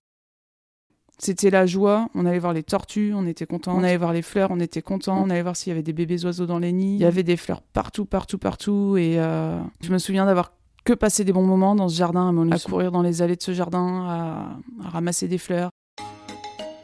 C'était 1.24 1.50
la 1.50 1.66
joie. 1.66 2.08
On 2.16 2.26
allait 2.26 2.40
voir 2.40 2.52
les 2.52 2.64
tortues, 2.64 3.12
on 3.14 3.26
était 3.26 3.46
content. 3.46 3.76
On 3.76 3.84
allait 3.84 3.96
voir 3.96 4.12
les 4.12 4.22
fleurs, 4.22 4.50
on 4.50 4.58
était 4.58 4.82
content. 4.82 5.22
On 5.22 5.30
allait 5.30 5.42
voir 5.42 5.54
s'il 5.54 5.70
y 5.70 5.72
avait 5.72 5.84
des 5.84 5.92
bébés 5.92 6.24
oiseaux 6.24 6.46
dans 6.46 6.58
les 6.58 6.72
nids. 6.72 6.96
Il 6.96 7.00
y 7.00 7.04
avait 7.04 7.22
des 7.22 7.36
fleurs 7.36 7.62
partout, 7.62 8.06
partout, 8.06 8.38
partout. 8.38 8.96
Et 8.98 9.20
euh, 9.20 9.60
je 9.82 9.92
me 9.92 9.98
souviens 9.98 10.26
d'avoir 10.26 10.52
que 10.84 10.92
passé 10.92 11.22
des 11.22 11.32
bons 11.32 11.46
moments 11.46 11.76
dans 11.76 11.88
ce 11.88 11.96
jardin, 11.96 12.36
à, 12.50 12.58
courir 12.58 12.90
dans 12.90 13.02
les 13.02 13.22
allées 13.22 13.36
de 13.36 13.42
ce 13.42 13.52
jardin, 13.52 14.04
à, 14.04 14.88
ramasser 14.88 15.28
des 15.28 15.38
fleurs. 15.38 15.70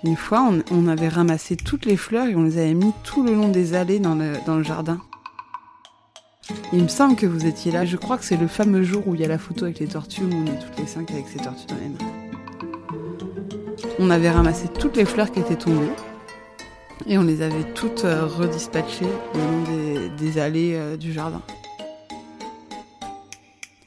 Une 0.05 0.15
fois, 0.15 0.49
on, 0.71 0.87
avait 0.87 1.09
ramassé 1.09 1.57
toutes 1.57 1.85
les 1.85 1.97
fleurs 1.97 2.29
et 2.29 2.37
on 2.37 2.45
les 2.45 2.59
avait 2.59 2.75
mis 2.75 2.93
tout 3.03 3.25
le 3.25 3.35
long 3.35 3.49
des 3.49 3.75
allées 3.75 3.99
dans 3.99 4.15
le, 4.15 4.35
dans 4.47 4.57
le 4.57 4.63
jardin. 4.63 5.01
Il 6.73 6.85
me 6.85 6.89
semble 6.89 7.17
que 7.17 7.27
vous 7.27 7.45
étiez 7.45 7.73
là. 7.73 7.85
Je 7.85 7.97
crois 7.97 8.17
que 8.17 8.25
c'est 8.25 8.37
le 8.37 8.47
fameux 8.47 8.85
jour 8.85 9.03
où 9.09 9.17
il 9.17 9.21
y 9.21 9.25
a 9.25 9.29
la 9.29 9.39
photo 9.39 9.65
avec 9.65 9.81
les 9.81 9.89
tortues, 9.89 10.23
où 10.23 10.33
on 10.33 10.47
est 10.47 10.61
toutes 10.61 10.79
les 10.79 10.87
cinq 10.87 11.11
avec 11.11 11.27
ces 11.27 11.41
tortues 11.41 11.67
dans 11.67 11.75
les 11.75 11.89
mains. 11.89 12.28
On 13.99 14.11
avait 14.11 14.31
ramassé 14.31 14.69
toutes 14.69 14.97
les 14.97 15.05
fleurs 15.05 15.31
qui 15.31 15.41
étaient 15.41 15.57
tombées 15.57 15.91
et 17.07 17.19
on 17.19 17.23
les 17.23 17.43
avait 17.43 17.65
toutes 17.75 18.05
euh, 18.05 18.27
redispatchées 18.27 19.07
le 19.35 19.41
long 19.41 20.17
des, 20.17 20.39
allées 20.39 20.75
euh, 20.75 20.97
du 20.97 21.13
jardin. 21.13 21.43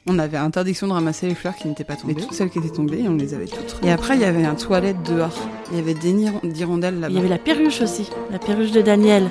On 0.06 0.18
avait 0.18 0.36
interdiction 0.36 0.88
de 0.88 0.92
ramasser 0.92 1.28
les 1.28 1.34
fleurs 1.34 1.54
qui 1.54 1.68
n'étaient 1.68 1.84
pas 1.84 1.94
tombées, 1.94 2.14
toutes 2.14 2.32
celles 2.32 2.50
qui 2.50 2.58
étaient 2.58 2.70
tombées, 2.70 3.04
on 3.06 3.14
les 3.14 3.34
avait 3.34 3.46
toutes. 3.46 3.78
Et 3.84 3.90
après, 3.92 4.16
il 4.16 4.20
y 4.20 4.24
avait 4.24 4.44
un 4.44 4.56
toilette 4.56 5.00
dehors. 5.04 5.38
Il 5.70 5.78
y 5.78 5.80
avait 5.80 5.94
des 5.94 6.10
hirondelles 6.10 6.98
là-bas. 6.98 7.12
Il 7.12 7.16
y 7.16 7.18
avait 7.18 7.28
la 7.28 7.38
perruche 7.38 7.80
aussi, 7.80 8.10
la 8.30 8.40
perruche 8.40 8.72
de 8.72 8.82
Daniel. 8.82 9.30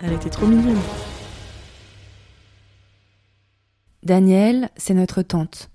Elle 0.00 0.14
était 0.14 0.30
trop 0.30 0.46
mignonne. 0.46 0.78
Daniel, 4.02 4.70
c'est 4.76 4.94
notre 4.94 5.22
tante. 5.22 5.70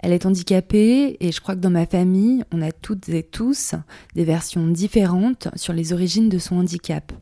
Elle 0.00 0.12
est 0.12 0.26
handicapée 0.26 1.16
et 1.20 1.32
je 1.32 1.40
crois 1.40 1.56
que 1.56 1.60
dans 1.60 1.70
ma 1.70 1.86
famille, 1.86 2.44
on 2.52 2.62
a 2.62 2.72
toutes 2.72 3.08
et 3.08 3.22
tous 3.22 3.74
des 4.14 4.24
versions 4.24 4.66
différentes 4.66 5.48
sur 5.56 5.72
les 5.72 5.92
origines 5.92 6.28
de 6.28 6.38
son 6.38 6.58
handicap. 6.58 7.12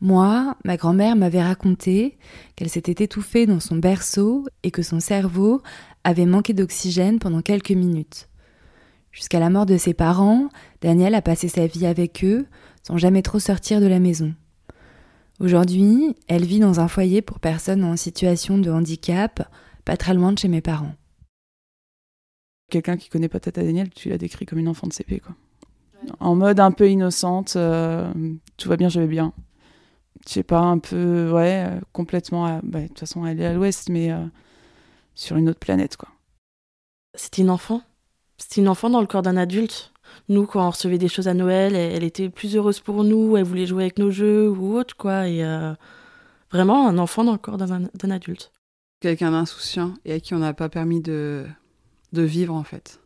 Moi, 0.00 0.56
ma 0.64 0.76
grand-mère 0.76 1.16
m'avait 1.16 1.42
raconté 1.42 2.18
qu'elle 2.56 2.68
s'était 2.68 3.04
étouffée 3.04 3.46
dans 3.46 3.60
son 3.60 3.76
berceau 3.76 4.44
et 4.62 4.70
que 4.70 4.82
son 4.82 5.00
cerveau 5.00 5.62
avait 6.04 6.26
manqué 6.26 6.52
d'oxygène 6.52 7.18
pendant 7.18 7.42
quelques 7.42 7.70
minutes. 7.70 8.28
Jusqu'à 9.12 9.38
la 9.38 9.48
mort 9.48 9.64
de 9.64 9.76
ses 9.76 9.94
parents, 9.94 10.48
Daniel 10.80 11.14
a 11.14 11.22
passé 11.22 11.48
sa 11.48 11.66
vie 11.66 11.86
avec 11.86 12.24
eux, 12.24 12.46
sans 12.82 12.98
jamais 12.98 13.22
trop 13.22 13.38
sortir 13.38 13.80
de 13.80 13.86
la 13.86 14.00
maison. 14.00 14.34
Aujourd'hui, 15.40 16.14
elle 16.28 16.44
vit 16.44 16.60
dans 16.60 16.80
un 16.80 16.88
foyer 16.88 17.22
pour 17.22 17.40
personnes 17.40 17.84
en 17.84 17.96
situation 17.96 18.58
de 18.58 18.70
handicap, 18.70 19.48
pas 19.84 19.96
très 19.96 20.14
loin 20.14 20.32
de 20.32 20.38
chez 20.38 20.48
mes 20.48 20.60
parents. 20.60 20.94
Quelqu'un 22.74 22.96
qui 22.96 23.08
connaît 23.08 23.28
pas 23.28 23.38
Tata 23.38 23.62
Daniel, 23.62 23.88
tu 23.88 24.08
l'as 24.08 24.18
décrit 24.18 24.46
comme 24.46 24.58
une 24.58 24.66
enfant 24.66 24.88
de 24.88 24.92
CP, 24.92 25.20
quoi. 25.20 25.36
En 26.18 26.34
mode 26.34 26.58
un 26.58 26.72
peu 26.72 26.90
innocente, 26.90 27.54
euh, 27.54 28.12
tout 28.56 28.68
va 28.68 28.76
bien, 28.76 28.88
je 28.88 28.98
vais 28.98 29.06
bien. 29.06 29.32
Je 30.26 30.32
sais 30.32 30.42
pas, 30.42 30.58
un 30.58 30.78
peu, 30.80 31.30
ouais, 31.30 31.66
euh, 31.68 31.80
complètement. 31.92 32.46
à- 32.46 32.60
bah, 32.64 32.80
De 32.80 32.88
toute 32.88 32.98
façon, 32.98 33.24
elle 33.26 33.40
est 33.40 33.46
à 33.46 33.52
l'ouest, 33.52 33.90
mais 33.90 34.10
euh, 34.10 34.24
sur 35.14 35.36
une 35.36 35.48
autre 35.48 35.60
planète, 35.60 35.96
quoi. 35.96 36.08
C'était 37.14 37.42
une 37.42 37.50
enfant. 37.50 37.80
C'était 38.38 38.60
une 38.60 38.68
enfant 38.68 38.90
dans 38.90 39.00
le 39.00 39.06
corps 39.06 39.22
d'un 39.22 39.36
adulte. 39.36 39.92
Nous, 40.28 40.44
quand 40.44 40.66
on 40.66 40.70
recevait 40.70 40.98
des 40.98 41.06
choses 41.06 41.28
à 41.28 41.34
Noël, 41.34 41.76
elle, 41.76 41.92
elle 41.94 42.02
était 42.02 42.28
plus 42.28 42.56
heureuse 42.56 42.80
pour 42.80 43.04
nous, 43.04 43.36
elle 43.36 43.44
voulait 43.44 43.66
jouer 43.66 43.84
avec 43.84 44.00
nos 44.00 44.10
jeux 44.10 44.50
ou 44.50 44.76
autre, 44.76 44.96
quoi. 44.96 45.28
Et 45.28 45.44
euh, 45.44 45.74
vraiment 46.50 46.88
un 46.88 46.98
enfant 46.98 47.22
dans 47.22 47.30
le 47.34 47.38
corps 47.38 47.56
d'un 47.56 47.82
d'un 47.94 48.10
adulte. 48.10 48.50
Quelqu'un 48.98 49.30
d'insouciant 49.30 49.94
et 50.04 50.14
à 50.14 50.18
qui 50.18 50.34
on 50.34 50.38
n'a 50.40 50.54
pas 50.54 50.68
permis 50.68 51.00
de, 51.00 51.46
de 52.14 52.22
vivre, 52.22 52.54
en 52.54 52.64
fait. 52.64 53.00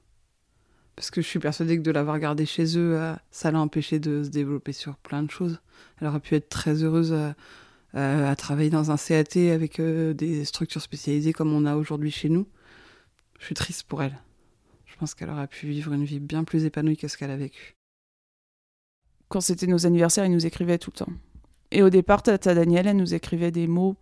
Parce 0.98 1.12
que 1.12 1.22
je 1.22 1.28
suis 1.28 1.38
persuadée 1.38 1.76
que 1.76 1.82
de 1.82 1.92
l'avoir 1.92 2.18
gardée 2.18 2.44
chez 2.44 2.76
eux, 2.76 2.98
euh, 2.98 3.14
ça 3.30 3.52
l'a 3.52 3.60
empêché 3.60 4.00
de 4.00 4.24
se 4.24 4.30
développer 4.30 4.72
sur 4.72 4.96
plein 4.96 5.22
de 5.22 5.30
choses. 5.30 5.60
Elle 6.00 6.08
aurait 6.08 6.18
pu 6.18 6.34
être 6.34 6.48
très 6.48 6.82
heureuse 6.82 7.12
euh, 7.12 7.30
euh, 7.94 8.28
à 8.28 8.34
travailler 8.34 8.70
dans 8.70 8.90
un 8.90 8.96
CAT 8.96 9.52
avec 9.52 9.80
des 9.80 10.44
structures 10.44 10.82
spécialisées 10.82 11.32
comme 11.32 11.52
on 11.52 11.66
a 11.66 11.76
aujourd'hui 11.76 12.10
chez 12.10 12.28
nous. 12.28 12.48
Je 13.38 13.44
suis 13.44 13.54
triste 13.54 13.84
pour 13.84 14.02
elle. 14.02 14.18
Je 14.86 14.96
pense 14.96 15.14
qu'elle 15.14 15.30
aurait 15.30 15.46
pu 15.46 15.68
vivre 15.68 15.92
une 15.92 16.04
vie 16.04 16.18
bien 16.18 16.42
plus 16.42 16.64
épanouie 16.64 16.96
que 16.96 17.06
ce 17.06 17.16
qu'elle 17.16 17.30
a 17.30 17.36
vécu. 17.36 17.76
Quand 19.28 19.40
c'était 19.40 19.68
nos 19.68 19.86
anniversaires, 19.86 20.26
ils 20.26 20.32
nous 20.32 20.46
écrivaient 20.46 20.78
tout 20.78 20.90
le 20.92 20.98
temps. 20.98 21.12
Et 21.70 21.84
au 21.84 21.90
départ, 21.90 22.24
Tata 22.24 22.56
Daniel, 22.56 22.88
elle 22.88 22.96
nous 22.96 23.14
écrivait 23.14 23.52
des 23.52 23.68
mots, 23.68 23.94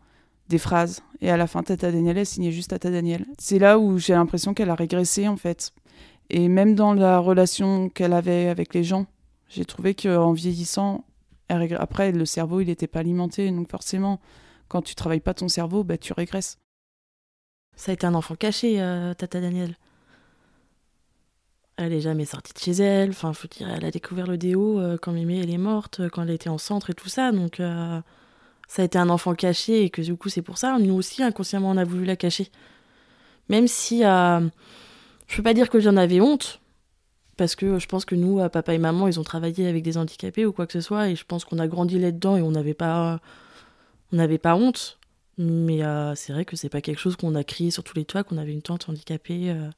des 0.48 0.58
phrases. 0.58 1.02
Et 1.20 1.30
à 1.30 1.36
la 1.36 1.46
fin, 1.46 1.62
Tata 1.62 1.90
Daniel, 1.90 2.18
elle 2.18 2.26
signait 2.26 2.52
juste 2.52 2.70
Tata 2.70 2.90
Daniel. 2.90 3.26
C'est 3.38 3.58
là 3.58 3.78
où 3.78 3.98
j'ai 3.98 4.12
l'impression 4.12 4.54
qu'elle 4.54 4.70
a 4.70 4.74
régressé, 4.74 5.28
en 5.28 5.36
fait. 5.36 5.72
Et 6.30 6.48
même 6.48 6.74
dans 6.74 6.94
la 6.94 7.18
relation 7.18 7.88
qu'elle 7.88 8.12
avait 8.12 8.48
avec 8.48 8.74
les 8.74 8.84
gens, 8.84 9.06
j'ai 9.48 9.64
trouvé 9.64 9.94
qu'en 9.94 10.32
vieillissant, 10.32 11.04
après, 11.48 12.12
le 12.12 12.26
cerveau, 12.26 12.60
il 12.60 12.66
n'était 12.66 12.88
pas 12.88 13.00
alimenté. 13.00 13.50
Donc 13.50 13.70
forcément, 13.70 14.20
quand 14.68 14.82
tu 14.82 14.94
travailles 14.94 15.20
pas 15.20 15.34
ton 15.34 15.48
cerveau, 15.48 15.84
bah, 15.84 15.98
tu 15.98 16.12
régresses. 16.12 16.58
Ça 17.76 17.92
a 17.92 17.94
été 17.94 18.06
un 18.06 18.14
enfant 18.14 18.34
caché, 18.34 18.80
euh, 18.80 19.14
Tata 19.14 19.40
Daniel. 19.40 19.76
Elle 21.76 21.92
est 21.92 22.00
jamais 22.00 22.24
sortie 22.24 22.54
de 22.54 22.58
chez 22.58 22.82
elle. 22.82 23.10
Enfin, 23.10 23.32
faut 23.34 23.48
dire, 23.48 23.68
elle 23.68 23.84
a 23.84 23.90
découvert 23.90 24.26
le 24.26 24.38
déo 24.38 24.80
euh, 24.80 24.96
quand 25.00 25.12
Mémé 25.12 25.40
elle 25.40 25.50
est 25.50 25.58
morte, 25.58 26.00
euh, 26.00 26.08
quand 26.08 26.22
elle 26.22 26.30
était 26.30 26.48
en 26.48 26.58
centre 26.58 26.90
et 26.90 26.94
tout 26.94 27.10
ça. 27.10 27.32
Donc, 27.32 27.60
ça 28.68 28.82
a 28.82 28.84
été 28.84 28.98
un 28.98 29.08
enfant 29.08 29.34
caché 29.34 29.84
et 29.84 29.90
que 29.90 30.02
du 30.02 30.16
coup, 30.16 30.28
c'est 30.28 30.42
pour 30.42 30.58
ça. 30.58 30.78
Nous 30.78 30.94
aussi, 30.94 31.22
inconsciemment, 31.22 31.70
on 31.70 31.76
a 31.76 31.84
voulu 31.84 32.04
la 32.04 32.16
cacher. 32.16 32.48
Même 33.48 33.68
si, 33.68 34.04
euh, 34.04 34.40
je 35.26 35.36
peux 35.36 35.42
pas 35.42 35.54
dire 35.54 35.70
que 35.70 35.80
j'en 35.80 35.96
avais 35.96 36.20
honte, 36.20 36.60
parce 37.36 37.54
que 37.54 37.78
je 37.78 37.86
pense 37.86 38.04
que 38.04 38.14
nous, 38.14 38.38
papa 38.48 38.74
et 38.74 38.78
maman, 38.78 39.08
ils 39.08 39.20
ont 39.20 39.24
travaillé 39.24 39.68
avec 39.68 39.82
des 39.82 39.98
handicapés 39.98 40.46
ou 40.46 40.52
quoi 40.52 40.66
que 40.66 40.72
ce 40.72 40.80
soit, 40.80 41.08
et 41.08 41.16
je 41.16 41.24
pense 41.24 41.44
qu'on 41.44 41.58
a 41.58 41.68
grandi 41.68 41.98
là-dedans 41.98 42.36
et 42.36 42.42
on 42.42 42.50
n'avait 42.50 42.74
pas, 42.74 43.20
on 44.12 44.16
n'avait 44.16 44.38
pas 44.38 44.56
honte. 44.56 44.98
Mais 45.38 45.84
euh, 45.84 46.14
c'est 46.14 46.32
vrai 46.32 46.44
que 46.44 46.56
c'est 46.56 46.68
pas 46.68 46.80
quelque 46.80 46.98
chose 46.98 47.16
qu'on 47.16 47.34
a 47.34 47.44
crié 47.44 47.70
sur 47.70 47.84
tous 47.84 47.96
les 47.96 48.04
toits 48.04 48.24
qu'on 48.24 48.38
avait 48.38 48.52
une 48.52 48.62
tante 48.62 48.88
handicapée, 48.88 49.50
euh, 49.50 49.68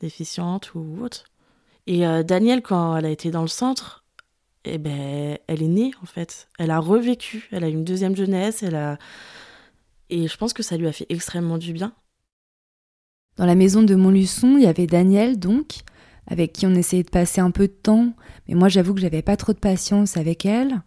déficiente 0.00 0.74
ou 0.74 0.98
autre. 1.02 1.24
Et 1.86 2.06
euh, 2.06 2.22
Danielle, 2.22 2.62
quand 2.62 2.96
elle 2.96 3.06
a 3.06 3.10
été 3.10 3.30
dans 3.30 3.42
le 3.42 3.48
centre, 3.48 4.04
eh 4.64 4.78
ben, 4.78 5.38
elle 5.46 5.62
est 5.62 5.68
née 5.68 5.92
en 6.02 6.06
fait. 6.06 6.48
Elle 6.58 6.70
a 6.70 6.78
revécu. 6.78 7.48
Elle 7.52 7.64
a 7.64 7.68
une 7.68 7.84
deuxième 7.84 8.16
jeunesse. 8.16 8.62
Elle 8.62 8.76
a 8.76 8.98
et 10.10 10.26
je 10.26 10.36
pense 10.36 10.52
que 10.52 10.62
ça 10.62 10.76
lui 10.76 10.88
a 10.88 10.92
fait 10.92 11.06
extrêmement 11.08 11.56
du 11.56 11.72
bien. 11.72 11.92
Dans 13.36 13.46
la 13.46 13.54
maison 13.54 13.82
de 13.82 13.94
Montluçon, 13.94 14.56
il 14.56 14.64
y 14.64 14.66
avait 14.66 14.88
Daniel, 14.88 15.38
donc, 15.38 15.78
avec 16.26 16.52
qui 16.52 16.66
on 16.66 16.74
essayait 16.74 17.04
de 17.04 17.10
passer 17.10 17.40
un 17.40 17.52
peu 17.52 17.68
de 17.68 17.72
temps, 17.72 18.12
mais 18.46 18.54
moi 18.54 18.68
j'avoue 18.68 18.92
que 18.92 19.00
j'avais 19.00 19.22
pas 19.22 19.36
trop 19.36 19.52
de 19.52 19.58
patience 19.58 20.16
avec 20.16 20.44
elle. 20.44 20.82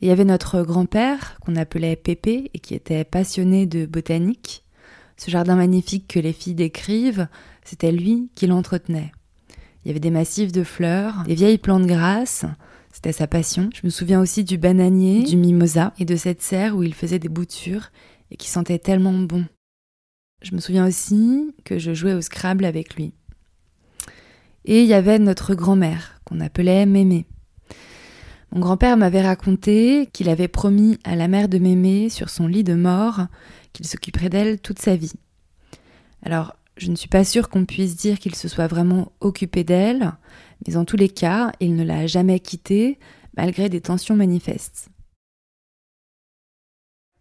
Il 0.00 0.08
y 0.08 0.10
avait 0.10 0.24
notre 0.24 0.62
grand-père, 0.62 1.38
qu'on 1.40 1.56
appelait 1.56 1.96
Pépé, 1.96 2.50
et 2.54 2.58
qui 2.58 2.74
était 2.74 3.04
passionné 3.04 3.66
de 3.66 3.84
botanique. 3.84 4.64
Ce 5.18 5.30
jardin 5.30 5.54
magnifique 5.54 6.08
que 6.08 6.18
les 6.18 6.32
filles 6.32 6.54
décrivent, 6.54 7.28
c'était 7.62 7.92
lui 7.92 8.30
qui 8.34 8.46
l'entretenait. 8.46 9.12
Il 9.84 9.88
y 9.88 9.90
avait 9.90 10.00
des 10.00 10.10
massifs 10.10 10.52
de 10.52 10.64
fleurs, 10.64 11.24
des 11.26 11.34
vieilles 11.34 11.58
plantes 11.58 11.86
grasses, 11.86 12.46
c'était 12.92 13.12
sa 13.12 13.26
passion. 13.26 13.70
Je 13.74 13.80
me 13.84 13.90
souviens 13.90 14.20
aussi 14.20 14.44
du 14.44 14.58
bananier, 14.58 15.22
du 15.22 15.36
mimosa, 15.36 15.92
et 15.98 16.04
de 16.04 16.16
cette 16.16 16.42
serre 16.42 16.76
où 16.76 16.82
il 16.82 16.94
faisait 16.94 17.18
des 17.18 17.28
boutures, 17.28 17.90
et 18.30 18.36
qui 18.36 18.48
sentait 18.48 18.78
tellement 18.78 19.18
bon. 19.18 19.44
Je 20.42 20.54
me 20.54 20.60
souviens 20.60 20.86
aussi 20.86 21.54
que 21.64 21.78
je 21.78 21.92
jouais 21.92 22.14
au 22.14 22.20
Scrabble 22.20 22.64
avec 22.64 22.96
lui. 22.96 23.12
Et 24.64 24.82
il 24.82 24.86
y 24.86 24.94
avait 24.94 25.18
notre 25.18 25.54
grand-mère, 25.54 26.20
qu'on 26.24 26.40
appelait 26.40 26.86
Mémé. 26.86 27.26
Mon 28.52 28.60
grand-père 28.60 28.96
m'avait 28.96 29.22
raconté 29.22 30.08
qu'il 30.12 30.28
avait 30.28 30.48
promis 30.48 30.98
à 31.04 31.14
la 31.14 31.28
mère 31.28 31.48
de 31.48 31.58
Mémé, 31.58 32.08
sur 32.08 32.30
son 32.30 32.46
lit 32.46 32.64
de 32.64 32.74
mort, 32.74 33.26
qu'il 33.72 33.86
s'occuperait 33.86 34.28
d'elle 34.28 34.60
toute 34.60 34.80
sa 34.80 34.96
vie. 34.96 35.12
Alors, 36.22 36.56
je 36.76 36.90
ne 36.90 36.96
suis 36.96 37.08
pas 37.08 37.24
sûre 37.24 37.48
qu'on 37.48 37.66
puisse 37.66 37.96
dire 37.96 38.18
qu'il 38.18 38.34
se 38.34 38.48
soit 38.48 38.66
vraiment 38.66 39.12
occupé 39.20 39.64
d'elle, 39.64 40.12
mais 40.66 40.76
en 40.76 40.84
tous 40.84 40.96
les 40.96 41.08
cas, 41.08 41.52
il 41.60 41.74
ne 41.74 41.84
l'a 41.84 42.06
jamais 42.06 42.40
quittée, 42.40 42.98
malgré 43.36 43.68
des 43.68 43.80
tensions 43.80 44.16
manifestes. 44.16 44.90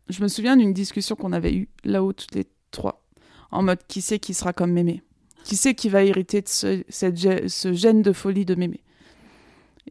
Je 0.10 0.24
me 0.24 0.28
souviens 0.28 0.58
d'une 0.58 0.74
discussion 0.74 1.16
qu'on 1.16 1.34
avait 1.34 1.54
eue 1.54 1.70
là-haut 1.84 2.14
toutes 2.14 2.34
les 2.36 2.48
trois, 2.72 3.06
en 3.52 3.62
mode 3.62 3.80
qui 3.88 4.02
sait 4.02 4.20
qui 4.20 4.34
sera 4.34 4.54
comme 4.54 4.72
Mémé? 4.72 5.04
Qui 5.44 5.56
sait 5.56 5.76
qui 5.76 5.88
va 5.90 6.04
hériter 6.04 6.42
de 6.42 6.48
ce, 6.48 7.74
gène 7.74 8.02
de 8.02 8.12
folie 8.12 8.46
de 8.46 8.56
Mémé? 8.56 8.82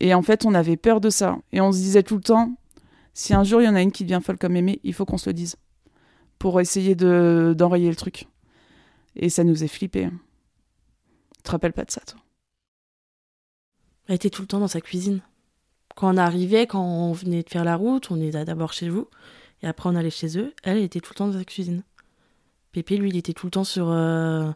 Et 0.00 0.14
en 0.14 0.22
fait, 0.22 0.44
on 0.44 0.54
avait 0.54 0.76
peur 0.76 1.00
de 1.00 1.10
ça. 1.10 1.38
Et 1.52 1.60
on 1.60 1.72
se 1.72 1.78
disait 1.78 2.02
tout 2.02 2.16
le 2.16 2.22
temps, 2.22 2.56
si 3.14 3.34
un 3.34 3.44
jour 3.44 3.60
il 3.62 3.64
y 3.64 3.68
en 3.68 3.74
a 3.74 3.82
une 3.82 3.90
qui 3.90 4.04
devient 4.04 4.20
folle 4.22 4.38
comme 4.38 4.52
Mémé, 4.52 4.80
il 4.84 4.92
faut 4.92 5.04
qu'on 5.04 5.18
se 5.18 5.30
le 5.30 5.34
dise. 5.34 5.56
Pour 6.38 6.60
essayer 6.60 6.94
de, 6.94 7.54
d'enrayer 7.56 7.88
le 7.88 7.96
truc. 7.96 8.28
Et 9.16 9.28
ça 9.28 9.42
nous 9.42 9.64
est 9.64 9.68
flippé. 9.68 10.04
hein. 10.04 10.12
Tu 11.36 11.42
te 11.42 11.50
rappelles 11.50 11.72
pas 11.72 11.84
de 11.84 11.90
ça, 11.90 12.00
toi? 12.02 12.20
Elle 14.08 14.14
était 14.16 14.30
tout 14.30 14.42
le 14.42 14.48
temps 14.48 14.58
dans 14.60 14.68
sa 14.68 14.80
cuisine. 14.80 15.20
Quand 15.94 16.12
on 16.12 16.16
arrivait, 16.16 16.66
quand 16.66 16.82
on 16.82 17.12
venait 17.12 17.42
de 17.42 17.48
faire 17.50 17.64
la 17.64 17.76
route, 17.76 18.10
on 18.10 18.20
était 18.20 18.44
d'abord 18.44 18.72
chez 18.72 18.88
vous, 18.88 19.08
et 19.62 19.66
après 19.66 19.88
on 19.88 19.96
allait 19.96 20.10
chez 20.10 20.38
eux. 20.38 20.54
Elle, 20.62 20.78
était 20.78 21.00
tout 21.00 21.12
le 21.12 21.18
temps 21.18 21.26
dans 21.28 21.38
sa 21.38 21.44
cuisine. 21.44 21.82
Pépé, 22.72 22.96
lui, 22.96 23.10
il 23.10 23.16
était 23.16 23.32
tout 23.32 23.46
le 23.46 23.50
temps 23.50 23.64
sur 23.64 23.88
euh, 23.90 24.50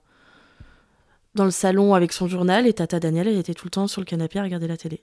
dans 1.35 1.45
le 1.45 1.51
salon 1.51 1.95
avec 1.95 2.13
son 2.13 2.29
journal, 2.29 2.67
et 2.67 2.73
Tata 2.73 3.01
Danielle, 3.01 3.29
elle 3.29 3.39
était 3.39 3.55
tout 3.55 3.67
le 3.67 3.71
temps 3.71 3.89
sur 3.89 4.01
le 4.01 4.07
canapé 4.07 4.39
à 4.39 4.43
regarder 4.43 4.69
la 4.69 4.77
télé. 4.77 5.03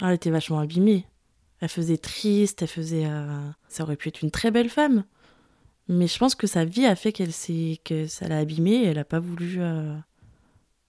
Ah, 0.00 0.08
Elle 0.08 0.14
était 0.16 0.30
vachement 0.30 0.58
abîmée. 0.58 1.06
Elle 1.60 1.68
faisait 1.68 1.96
triste, 1.98 2.62
elle 2.62 2.68
faisait. 2.68 3.06
euh, 3.06 3.48
Ça 3.68 3.84
aurait 3.84 3.96
pu 3.96 4.08
être 4.08 4.22
une 4.22 4.30
très 4.30 4.50
belle 4.50 4.68
femme. 4.68 5.04
Mais 5.88 6.06
je 6.06 6.18
pense 6.18 6.34
que 6.34 6.46
sa 6.46 6.64
vie 6.64 6.86
a 6.86 6.96
fait 6.96 7.12
qu'elle 7.12 7.32
s'est 7.32 7.80
que 7.84 8.06
ça 8.06 8.26
l'a 8.28 8.38
abîmée 8.38 8.82
et 8.82 8.86
elle 8.86 8.98
a 8.98 9.04
pas 9.04 9.20
voulu 9.20 9.56
euh, 9.58 9.94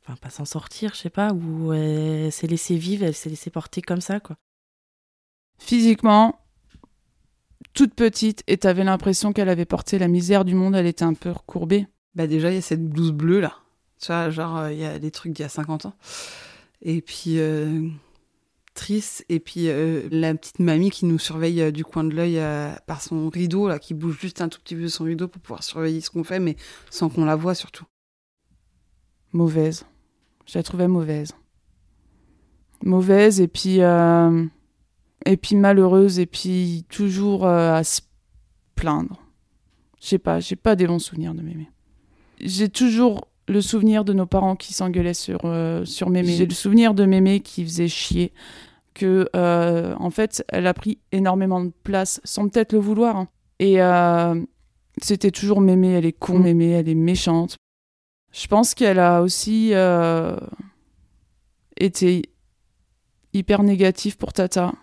enfin 0.05 0.15
pas 0.17 0.29
s'en 0.29 0.45
sortir, 0.45 0.93
je 0.93 0.99
sais 1.01 1.09
pas, 1.09 1.33
ou 1.33 1.73
elle 1.73 2.31
s'est 2.31 2.47
laissée 2.47 2.77
vivre, 2.77 3.03
elle 3.03 3.15
s'est 3.15 3.29
laissée 3.29 3.49
porter 3.49 3.81
comme 3.81 4.01
ça 4.01 4.19
quoi. 4.19 4.37
Physiquement, 5.57 6.39
toute 7.73 7.93
petite, 7.93 8.43
et 8.47 8.57
t'avais 8.57 8.83
l'impression 8.83 9.33
qu'elle 9.33 9.49
avait 9.49 9.65
porté 9.65 9.97
la 9.97 10.07
misère 10.07 10.45
du 10.45 10.53
monde, 10.53 10.75
elle 10.75 10.85
était 10.85 11.05
un 11.05 11.13
peu 11.13 11.31
recourbée. 11.31 11.87
Bah 12.13 12.27
déjà, 12.27 12.51
il 12.51 12.55
y 12.55 12.57
a 12.57 12.61
cette 12.61 12.87
blouse 12.87 13.11
bleue 13.11 13.39
là. 13.39 13.57
Tu 14.01 14.07
vois, 14.07 14.29
genre, 14.29 14.57
euh, 14.57 14.73
il 14.73 14.79
y 14.79 14.85
a 14.85 14.99
des 14.99 15.11
trucs 15.11 15.31
d'il 15.31 15.43
y 15.43 15.45
a 15.45 15.49
50 15.49 15.85
ans. 15.85 15.95
Et 16.81 17.01
puis, 17.01 17.39
euh, 17.39 17.89
triste. 18.75 19.25
Et 19.29 19.39
puis, 19.39 19.69
euh, 19.69 20.07
la 20.11 20.35
petite 20.35 20.59
mamie 20.59 20.91
qui 20.91 21.05
nous 21.05 21.17
surveille 21.17 21.61
euh, 21.61 21.71
du 21.71 21.83
coin 21.83 22.03
de 22.03 22.13
l'œil 22.13 22.37
euh, 22.37 22.71
par 22.85 23.01
son 23.01 23.29
rideau, 23.29 23.67
là, 23.67 23.79
qui 23.79 23.95
bouge 23.95 24.19
juste 24.19 24.41
un 24.41 24.49
tout 24.49 24.59
petit 24.59 24.75
peu 24.75 24.87
son 24.87 25.05
rideau 25.05 25.27
pour 25.27 25.41
pouvoir 25.41 25.63
surveiller 25.63 26.01
ce 26.01 26.11
qu'on 26.11 26.23
fait, 26.23 26.39
mais 26.39 26.55
sans 26.91 27.09
qu'on 27.09 27.25
la 27.25 27.35
voie 27.35 27.55
surtout. 27.55 27.85
Mauvaise. 29.33 29.85
Je 30.45 30.57
la 30.57 30.63
trouvais 30.63 30.87
mauvaise. 30.87 31.33
Mauvaise 32.83 33.41
et 33.41 33.47
puis 33.47 33.81
euh, 33.81 34.45
et 35.25 35.37
puis 35.37 35.55
malheureuse 35.55 36.19
et 36.19 36.25
puis 36.25 36.85
toujours 36.89 37.45
euh, 37.45 37.73
à 37.73 37.83
se 37.83 38.01
plaindre. 38.75 39.21
Je 40.01 40.07
sais 40.07 40.19
pas, 40.19 40.39
j'ai 40.39 40.55
pas 40.55 40.75
des 40.75 40.85
bons 40.85 40.99
souvenirs 40.99 41.33
de 41.33 41.41
Mémé. 41.41 41.69
J'ai 42.41 42.69
toujours 42.69 43.27
le 43.47 43.61
souvenir 43.61 44.05
de 44.05 44.13
nos 44.13 44.25
parents 44.25 44.55
qui 44.55 44.73
s'engueulaient 44.73 45.13
sur 45.15 45.39
euh, 45.45 45.83
sur 45.85 46.09
Mémé. 46.09 46.33
J'ai 46.33 46.45
le 46.45 46.53
souvenir 46.53 46.93
de 46.93 47.05
Mémé 47.05 47.39
qui 47.39 47.63
faisait 47.63 47.87
chier 47.87 48.33
que 48.93 49.27
en 49.33 50.09
fait, 50.09 50.43
elle 50.49 50.67
a 50.67 50.73
pris 50.73 50.99
énormément 51.11 51.63
de 51.63 51.71
place 51.83 52.21
sans 52.23 52.47
peut-être 52.47 52.73
le 52.73 52.79
vouloir. 52.79 53.17
hein. 53.17 53.27
Et 53.59 53.77
c'était 55.01 55.31
toujours 55.31 55.59
Mémé, 55.59 55.93
elle 55.93 56.05
est 56.05 56.13
con, 56.13 56.39
Mémé, 56.39 56.69
elle 56.71 56.87
est 56.87 56.95
méchante. 56.95 57.57
Je 58.35 58.47
pense 58.47 58.73
qu'elle 58.73 58.99
a 58.99 59.21
aussi 59.21 59.69
euh, 59.73 60.35
été 61.77 62.33
hyper 63.31 63.63
négative 63.63 64.17
pour 64.17 64.33
Tata. 64.33 64.73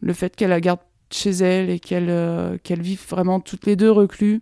Le 0.00 0.12
fait 0.12 0.36
qu'elle 0.36 0.50
la 0.50 0.60
garde 0.60 0.78
chez 1.10 1.30
elle 1.30 1.70
et 1.70 1.80
qu'elle 1.80 2.08
euh, 2.08 2.56
vive 2.70 3.04
vraiment 3.08 3.40
toutes 3.40 3.66
les 3.66 3.74
deux 3.74 3.90
reclus. 3.90 4.40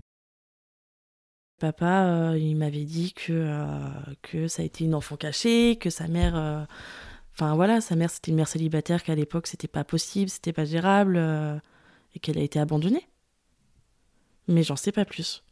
Papa, 1.59 2.05
euh, 2.05 2.39
il 2.39 2.57
m'avait 2.57 2.85
dit 2.85 3.15
que, 3.15 3.33
euh, 3.33 3.89
que 4.21 4.49
ça 4.49 4.61
a 4.61 4.65
été 4.67 4.85
une 4.85 4.95
enfant 4.95 5.17
cachée, 5.17 5.77
que 5.77 5.89
sa 5.89 6.07
mère. 6.07 6.67
Enfin 7.33 7.55
voilà, 7.55 7.81
sa 7.81 7.97
mère 7.97 8.11
c'était 8.11 8.33
une 8.33 8.37
mère 8.37 8.49
célibataire 8.49 9.03
qu'à 9.03 9.15
l'époque 9.15 9.47
c'était 9.47 9.67
pas 9.67 9.85
possible, 9.85 10.29
c'était 10.29 10.53
pas 10.53 10.67
gérable 10.67 11.17
et 12.15 12.19
qu'elle 12.19 12.37
a 12.37 12.43
été 12.43 12.59
abandonnée. 12.59 13.09
Mais 14.47 14.63
j'en 14.63 14.77
sais 14.77 14.93
pas 14.93 15.07
plus. 15.07 15.43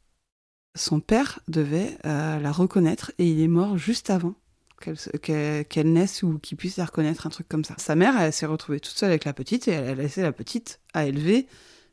Son 0.74 1.00
père 1.00 1.40
devait 1.48 1.98
euh, 2.04 2.38
la 2.38 2.52
reconnaître 2.52 3.12
et 3.18 3.28
il 3.28 3.40
est 3.40 3.48
mort 3.48 3.76
juste 3.78 4.10
avant 4.10 4.34
qu'elle 4.80 4.96
se- 4.98 5.10
qu'elle 5.10 5.66
qu'elle 5.66 5.92
naisse 5.92 6.22
ou 6.22 6.38
qu'il 6.38 6.56
puisse 6.56 6.76
la 6.76 6.84
reconnaître, 6.84 7.26
un 7.26 7.30
truc 7.30 7.48
comme 7.48 7.64
ça. 7.64 7.74
Sa 7.78 7.96
mère, 7.96 8.20
elle 8.20 8.32
s'est 8.32 8.46
retrouvée 8.46 8.78
toute 8.80 8.96
seule 8.96 9.10
avec 9.10 9.24
la 9.24 9.32
petite 9.32 9.66
et 9.66 9.72
elle 9.72 9.88
a 9.88 9.94
laissé 9.94 10.22
la 10.22 10.32
petite 10.32 10.80
à 10.94 11.06
élever 11.06 11.46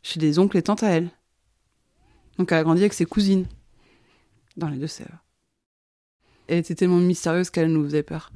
chez 0.04 0.20
des 0.20 0.38
oncles 0.38 0.58
et 0.58 0.62
tantes 0.62 0.84
à 0.84 0.90
elle. 0.90 1.10
Donc 2.38 2.52
elle 2.52 2.60
a 2.60 2.64
grandi 2.64 2.82
avec 2.82 2.94
ses 2.94 3.06
cousines 3.06 3.48
dans 4.58 4.68
les 4.70 4.78
Deux-Sèvres. 4.78 5.24
Elle 6.48 6.60
était 6.60 6.76
tellement 6.76 6.98
mystérieuse 6.98 7.50
qu'elle 7.50 7.72
nous 7.72 7.84
faisait 7.86 8.04
peur. 8.04 8.32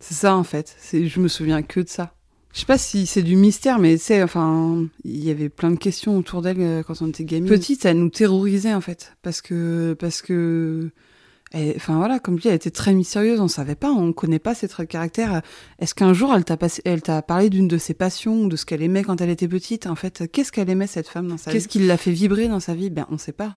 C'est 0.00 0.14
ça 0.14 0.36
en 0.36 0.44
fait. 0.44 0.76
Je 0.92 1.20
me 1.20 1.28
souviens 1.28 1.62
que 1.62 1.80
de 1.80 1.88
ça. 1.88 2.16
Je 2.54 2.60
sais 2.60 2.66
pas 2.66 2.78
si 2.78 3.06
c'est 3.06 3.24
du 3.24 3.34
mystère, 3.34 3.80
mais 3.80 3.96
c'est 3.96 4.22
enfin, 4.22 4.86
il 5.02 5.24
y 5.24 5.30
avait 5.30 5.48
plein 5.48 5.72
de 5.72 5.76
questions 5.76 6.16
autour 6.16 6.40
d'elle 6.40 6.60
euh, 6.60 6.82
quand 6.84 7.02
on 7.02 7.08
était 7.08 7.24
gamine. 7.24 7.48
Petite, 7.48 7.84
elle 7.84 7.98
nous 7.98 8.10
terrorisait 8.10 8.72
en 8.72 8.80
fait, 8.80 9.16
parce 9.22 9.42
que 9.42 9.96
parce 9.98 10.22
que, 10.22 10.92
enfin 11.52 11.96
voilà, 11.96 12.20
comme 12.20 12.36
je 12.36 12.42
dis, 12.42 12.48
elle 12.48 12.54
était 12.54 12.70
très 12.70 12.94
mystérieuse. 12.94 13.40
On 13.40 13.48
savait 13.48 13.74
pas, 13.74 13.90
on 13.90 14.12
connaît 14.12 14.38
pas 14.38 14.54
ses 14.54 14.68
traits 14.68 14.86
de 14.86 14.92
caractère. 14.92 15.42
Est-ce 15.80 15.96
qu'un 15.96 16.12
jour 16.12 16.32
elle 16.32 16.44
t'a 16.44 16.56
passé, 16.56 16.80
elle 16.84 17.02
t'a 17.02 17.22
parlé 17.22 17.50
d'une 17.50 17.66
de 17.66 17.76
ses 17.76 17.92
passions, 17.92 18.46
de 18.46 18.54
ce 18.54 18.64
qu'elle 18.64 18.82
aimait 18.82 19.02
quand 19.02 19.20
elle 19.20 19.30
était 19.30 19.48
petite 19.48 19.88
En 19.88 19.96
fait, 19.96 20.30
qu'est-ce 20.30 20.52
qu'elle 20.52 20.70
aimait 20.70 20.86
cette 20.86 21.08
femme 21.08 21.26
dans 21.26 21.38
sa 21.38 21.50
vie 21.50 21.56
Qu'est-ce 21.56 21.68
qui 21.68 21.80
l'a 21.80 21.96
fait 21.96 22.12
vibrer 22.12 22.46
dans 22.46 22.60
sa 22.60 22.76
vie? 22.76 22.88
Ben 22.88 23.08
on 23.10 23.18
sait 23.18 23.32
pas. 23.32 23.56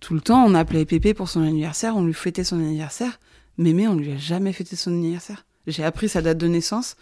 Tout 0.00 0.14
le 0.14 0.20
temps, 0.20 0.44
on 0.44 0.56
appelait 0.56 0.84
Pépé 0.84 1.14
pour 1.14 1.28
son 1.28 1.42
anniversaire, 1.42 1.96
on 1.96 2.04
lui 2.04 2.12
fêtait 2.12 2.42
son 2.42 2.58
anniversaire. 2.58 3.20
Mémé, 3.56 3.86
on 3.86 3.94
lui 3.94 4.10
a 4.10 4.16
jamais 4.16 4.52
fêté 4.52 4.74
son 4.74 4.90
anniversaire. 4.90 5.46
J'ai 5.66 5.84
appris 5.84 6.08
sa 6.08 6.20
date 6.20 6.38
de 6.38 6.46
naissance 6.46 6.96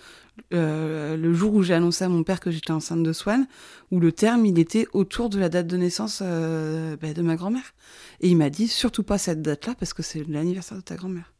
euh, 0.55 1.17
le 1.17 1.35
jour 1.35 1.55
où 1.55 1.63
j'ai 1.63 1.75
annoncé 1.75 2.05
à 2.05 2.09
mon 2.09 2.23
père 2.23 2.41
que 2.41 2.51
j'étais 2.51 2.71
enceinte 2.71 3.03
de 3.03 3.13
Swan, 3.13 3.47
où 3.91 4.01
le 4.01 4.13
terme, 4.13 4.47
il 4.47 4.59
était 4.59 4.87
autour 4.93 5.29
de 5.29 5.39
la 5.39 5.49
date 5.49 5.67
de 5.67 5.77
naissance 5.77 6.21
euh, 6.23 6.97
bah, 6.97 7.13
de 7.13 7.23
ma 7.23 7.37
grand-mère. 7.37 7.75
Et 8.21 8.29
il 8.29 8.37
m'a 8.37 8.51
dit, 8.51 8.69
surtout 8.69 9.03
pas 9.03 9.19
cette 9.19 9.43
date-là, 9.43 9.75
parce 9.79 9.93
que 9.93 10.03
c'est 10.03 10.27
l'anniversaire 10.29 10.79
de 10.79 10.83
ta 10.83 10.97
grand-mère. 10.97 11.33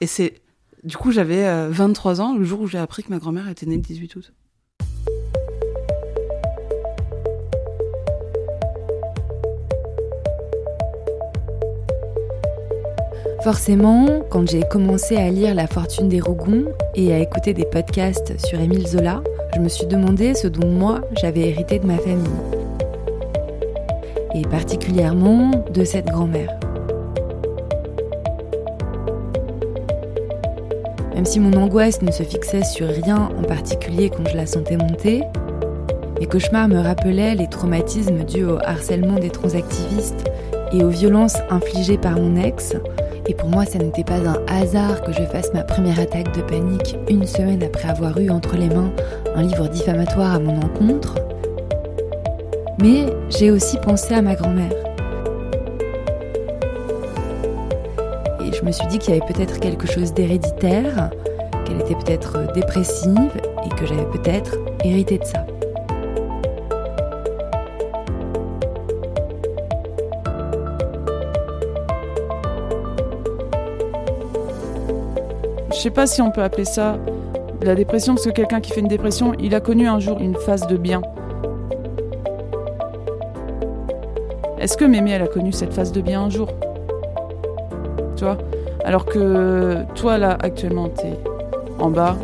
Et 0.00 0.06
c'est... 0.06 0.40
Du 0.84 0.96
coup, 0.96 1.10
j'avais 1.10 1.44
euh, 1.44 1.70
23 1.70 2.20
ans 2.20 2.36
le 2.36 2.44
jour 2.44 2.60
où 2.60 2.66
j'ai 2.68 2.78
appris 2.78 3.02
que 3.02 3.10
ma 3.10 3.18
grand-mère 3.18 3.48
était 3.48 3.66
née 3.66 3.76
le 3.76 3.82
18 3.82 4.14
août. 4.16 4.32
Forcément, 13.48 14.04
quand 14.28 14.46
j'ai 14.46 14.60
commencé 14.60 15.16
à 15.16 15.30
lire 15.30 15.54
La 15.54 15.66
fortune 15.66 16.10
des 16.10 16.20
Rougons 16.20 16.66
et 16.94 17.14
à 17.14 17.18
écouter 17.18 17.54
des 17.54 17.64
podcasts 17.64 18.38
sur 18.46 18.60
Émile 18.60 18.86
Zola, 18.86 19.22
je 19.54 19.60
me 19.60 19.70
suis 19.70 19.86
demandé 19.86 20.34
ce 20.34 20.48
dont 20.48 20.68
moi 20.68 21.00
j'avais 21.18 21.48
hérité 21.48 21.78
de 21.78 21.86
ma 21.86 21.96
famille. 21.96 22.28
Et 24.34 24.42
particulièrement 24.42 25.64
de 25.72 25.82
cette 25.82 26.08
grand-mère. 26.08 26.60
Même 31.14 31.24
si 31.24 31.40
mon 31.40 31.54
angoisse 31.54 32.02
ne 32.02 32.12
se 32.12 32.24
fixait 32.24 32.64
sur 32.64 32.88
rien 32.88 33.30
en 33.38 33.44
particulier 33.44 34.10
quand 34.10 34.28
je 34.28 34.36
la 34.36 34.44
sentais 34.44 34.76
monter, 34.76 35.22
mes 36.20 36.26
cauchemars 36.26 36.68
me 36.68 36.80
rappelaient 36.80 37.34
les 37.34 37.48
traumatismes 37.48 38.24
dus 38.24 38.44
au 38.44 38.58
harcèlement 38.58 39.18
des 39.18 39.30
transactivistes 39.30 40.30
et 40.74 40.84
aux 40.84 40.90
violences 40.90 41.38
infligées 41.48 41.96
par 41.96 42.16
mon 42.16 42.36
ex, 42.36 42.74
et 43.28 43.34
pour 43.34 43.50
moi, 43.50 43.66
ça 43.66 43.78
n'était 43.78 44.04
pas 44.04 44.16
un 44.16 44.38
hasard 44.48 45.02
que 45.02 45.12
je 45.12 45.22
fasse 45.24 45.52
ma 45.52 45.62
première 45.62 46.00
attaque 46.00 46.34
de 46.34 46.40
panique 46.40 46.96
une 47.10 47.26
semaine 47.26 47.62
après 47.62 47.90
avoir 47.90 48.18
eu 48.18 48.30
entre 48.30 48.56
les 48.56 48.68
mains 48.68 48.90
un 49.34 49.42
livre 49.42 49.68
diffamatoire 49.68 50.36
à 50.36 50.38
mon 50.38 50.56
encontre. 50.62 51.16
Mais 52.80 53.04
j'ai 53.28 53.50
aussi 53.50 53.76
pensé 53.76 54.14
à 54.14 54.22
ma 54.22 54.34
grand-mère. 54.34 54.72
Et 58.46 58.56
je 58.56 58.64
me 58.64 58.72
suis 58.72 58.86
dit 58.86 58.98
qu'il 58.98 59.14
y 59.14 59.18
avait 59.18 59.32
peut-être 59.32 59.60
quelque 59.60 59.86
chose 59.86 60.14
d'héréditaire, 60.14 61.10
qu'elle 61.66 61.80
était 61.80 61.96
peut-être 61.96 62.50
dépressive 62.54 63.30
et 63.66 63.68
que 63.76 63.84
j'avais 63.84 64.06
peut-être 64.06 64.56
hérité 64.84 65.18
de 65.18 65.24
ça. 65.24 65.44
Je 75.78 75.84
sais 75.84 75.90
pas 75.90 76.08
si 76.08 76.20
on 76.20 76.32
peut 76.32 76.42
appeler 76.42 76.64
ça 76.64 76.96
la 77.62 77.76
dépression, 77.76 78.16
parce 78.16 78.26
que 78.26 78.32
quelqu'un 78.32 78.60
qui 78.60 78.72
fait 78.72 78.80
une 78.80 78.88
dépression, 78.88 79.34
il 79.38 79.54
a 79.54 79.60
connu 79.60 79.86
un 79.86 80.00
jour 80.00 80.18
une 80.18 80.34
phase 80.34 80.66
de 80.66 80.76
bien. 80.76 81.02
Est-ce 84.58 84.76
que 84.76 84.84
Mémé, 84.84 85.12
elle 85.12 85.22
a 85.22 85.28
connu 85.28 85.52
cette 85.52 85.72
phase 85.72 85.92
de 85.92 86.00
bien 86.00 86.22
un 86.22 86.30
jour? 86.30 86.48
Tu 88.16 88.24
vois? 88.24 88.38
Alors 88.84 89.04
que 89.04 89.84
toi, 89.94 90.18
là, 90.18 90.36
actuellement, 90.40 90.88
t'es 90.88 91.12
en 91.78 91.90
bas, 91.90 92.16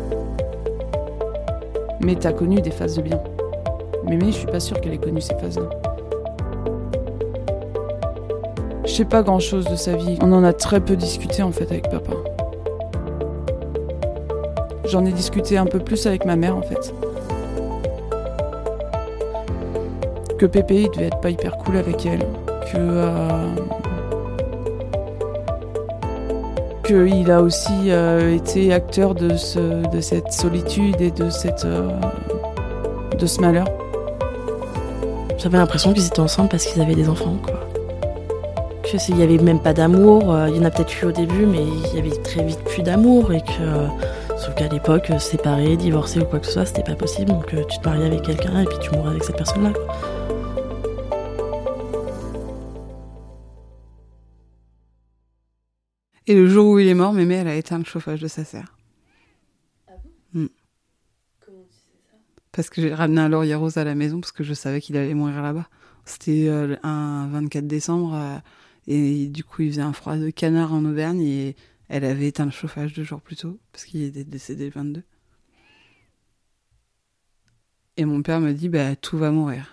mais 2.01 2.15
t'as 2.15 2.33
connu 2.33 2.59
des 2.59 2.71
phases 2.71 2.97
de 2.97 3.03
bien. 3.03 3.21
Mémé, 4.05 4.25
je 4.33 4.37
suis 4.39 4.47
pas 4.47 4.59
sûre 4.59 4.81
qu'elle 4.81 4.95
ait 4.95 4.97
connu 4.97 5.21
ces 5.21 5.35
phases-là. 5.35 5.69
Je 8.83 8.91
sais 8.91 9.05
pas 9.05 9.23
grand-chose 9.23 9.63
de 9.63 9.77
sa 9.77 9.95
vie. 9.95 10.19
On 10.21 10.33
en 10.33 10.43
a 10.43 10.51
très 10.51 10.81
peu 10.81 10.97
discuté, 10.97 11.41
en 11.41 11.53
fait, 11.53 11.71
avec 11.71 11.89
papa. 11.89 12.11
J'en 14.95 15.03
ai 15.03 15.11
discuté 15.11 15.57
un 15.57 15.65
peu 15.65 15.79
plus 15.79 16.07
avec 16.07 16.23
ma 16.23 16.37
mère 16.37 16.55
en 16.55 16.61
fait. 16.61 16.93
Que 20.37 20.45
Pépé 20.45 20.83
il 20.83 20.89
devait 20.89 21.07
être 21.07 21.19
pas 21.19 21.31
hyper 21.31 21.57
cool 21.57 21.75
avec 21.75 22.05
elle. 22.05 22.21
Que. 22.71 22.77
Euh... 22.77 23.49
Qu'il 26.85 27.29
a 27.29 27.41
aussi 27.41 27.91
euh, 27.91 28.35
été 28.35 28.71
acteur 28.71 29.15
de, 29.15 29.35
ce, 29.35 29.85
de 29.89 29.99
cette 29.99 30.31
solitude 30.31 31.01
et 31.01 31.11
de, 31.11 31.29
cette, 31.29 31.65
euh, 31.65 31.89
de 33.19 33.25
ce 33.25 33.41
malheur. 33.41 33.67
J'avais 35.37 35.57
l'impression 35.57 35.91
qu'ils 35.91 36.07
étaient 36.07 36.21
ensemble 36.21 36.47
parce 36.47 36.65
qu'ils 36.65 36.81
avaient 36.81 36.95
des 36.95 37.09
enfants, 37.09 37.35
quoi. 37.43 37.59
Que 38.89 38.97
s'il 38.97 39.19
y 39.19 39.23
avait 39.23 39.39
même 39.39 39.59
pas 39.59 39.73
d'amour, 39.73 40.33
il 40.47 40.55
y 40.55 40.59
en 40.59 40.63
a 40.63 40.69
peut-être 40.69 41.01
eu 41.01 41.07
au 41.07 41.11
début, 41.11 41.45
mais 41.45 41.63
il 41.63 41.95
y 41.97 41.99
avait 41.99 42.15
très 42.21 42.43
vite 42.43 42.63
plus 42.63 42.81
d'amour 42.81 43.33
et 43.33 43.41
que. 43.41 43.89
Sauf 44.45 44.53
qu'à 44.53 44.67
l'époque, 44.67 45.09
euh, 45.09 45.17
séparé, 45.17 45.75
divorcé 45.75 46.19
ou 46.19 46.25
quoi 46.25 46.39
que 46.39 46.45
ce 46.45 46.51
soit, 46.51 46.65
c'était 46.67 46.83
pas 46.83 46.93
possible. 46.93 47.31
Donc 47.31 47.51
euh, 47.55 47.63
tu 47.63 47.79
te 47.79 47.89
mariais 47.89 48.05
avec 48.05 48.21
quelqu'un 48.21 48.61
et 48.61 48.65
puis 48.65 48.77
tu 48.79 48.91
mourrais 48.91 49.09
avec 49.09 49.23
cette 49.23 49.37
personne-là. 49.37 49.73
Et 56.27 56.35
le 56.35 56.47
jour 56.47 56.67
où 56.67 56.77
il 56.77 56.87
est 56.87 56.93
mort, 56.93 57.11
Mémé, 57.11 57.35
elle 57.35 57.47
a 57.47 57.55
éteint 57.55 57.79
le 57.79 57.85
chauffage 57.85 58.21
de 58.21 58.27
sa 58.27 58.43
serre. 58.43 58.77
Mm. 60.33 60.45
Parce 62.51 62.69
que 62.69 62.83
j'ai 62.83 62.93
ramené 62.93 63.21
un 63.21 63.29
laurier 63.29 63.55
rose 63.55 63.77
à 63.77 63.83
la 63.83 63.95
maison 63.95 64.21
parce 64.21 64.31
que 64.31 64.43
je 64.43 64.53
savais 64.53 64.79
qu'il 64.79 64.95
allait 64.95 65.15
mourir 65.15 65.41
là-bas. 65.41 65.67
C'était 66.05 66.49
euh, 66.49 66.75
un 66.83 67.27
24 67.29 67.65
décembre 67.65 68.13
euh, 68.13 68.37
et 68.85 69.25
du 69.25 69.43
coup 69.43 69.63
il 69.63 69.71
faisait 69.71 69.81
un 69.81 69.93
froid 69.93 70.17
de 70.17 70.29
canard 70.29 70.71
en 70.71 70.85
Auvergne 70.85 71.21
et 71.21 71.55
elle 71.89 72.05
avait 72.05 72.27
éteint 72.27 72.45
le 72.45 72.51
chauffage 72.51 72.93
deux 72.93 73.03
jours 73.03 73.21
plus 73.21 73.35
tôt 73.35 73.59
parce 73.71 73.85
qu'il 73.85 74.03
était 74.03 74.23
décédé 74.23 74.65
le 74.65 74.71
22. 74.71 75.03
Et 77.97 78.05
mon 78.05 78.21
père 78.21 78.39
me 78.39 78.53
dit 78.53 78.69
bah 78.69 78.95
tout 78.95 79.17
va 79.17 79.31
mourir. 79.31 79.71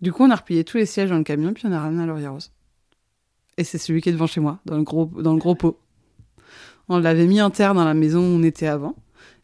Du 0.00 0.12
coup 0.12 0.24
on 0.24 0.30
a 0.30 0.36
replié 0.36 0.64
tous 0.64 0.76
les 0.76 0.86
sièges 0.86 1.10
dans 1.10 1.18
le 1.18 1.24
camion 1.24 1.52
puis 1.52 1.66
on 1.66 1.72
a 1.72 1.80
ramené 1.80 2.02
un 2.02 2.06
laurier 2.06 2.28
rose. 2.28 2.52
Et 3.56 3.64
c'est 3.64 3.78
celui 3.78 4.02
qui 4.02 4.10
est 4.10 4.12
devant 4.12 4.26
chez 4.26 4.40
moi, 4.40 4.60
dans 4.66 4.76
le 4.76 4.82
gros, 4.82 5.06
dans 5.06 5.32
le 5.32 5.38
gros 5.38 5.54
pot. 5.54 5.80
On 6.88 6.98
l'avait 6.98 7.26
mis 7.26 7.40
en 7.40 7.50
terre 7.50 7.74
dans 7.74 7.84
la 7.84 7.94
maison 7.94 8.20
où 8.20 8.38
on 8.38 8.42
était 8.42 8.66
avant. 8.66 8.94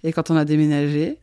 Et 0.02 0.12
quand 0.12 0.30
on 0.30 0.36
a 0.36 0.44
déménagé, 0.44 1.18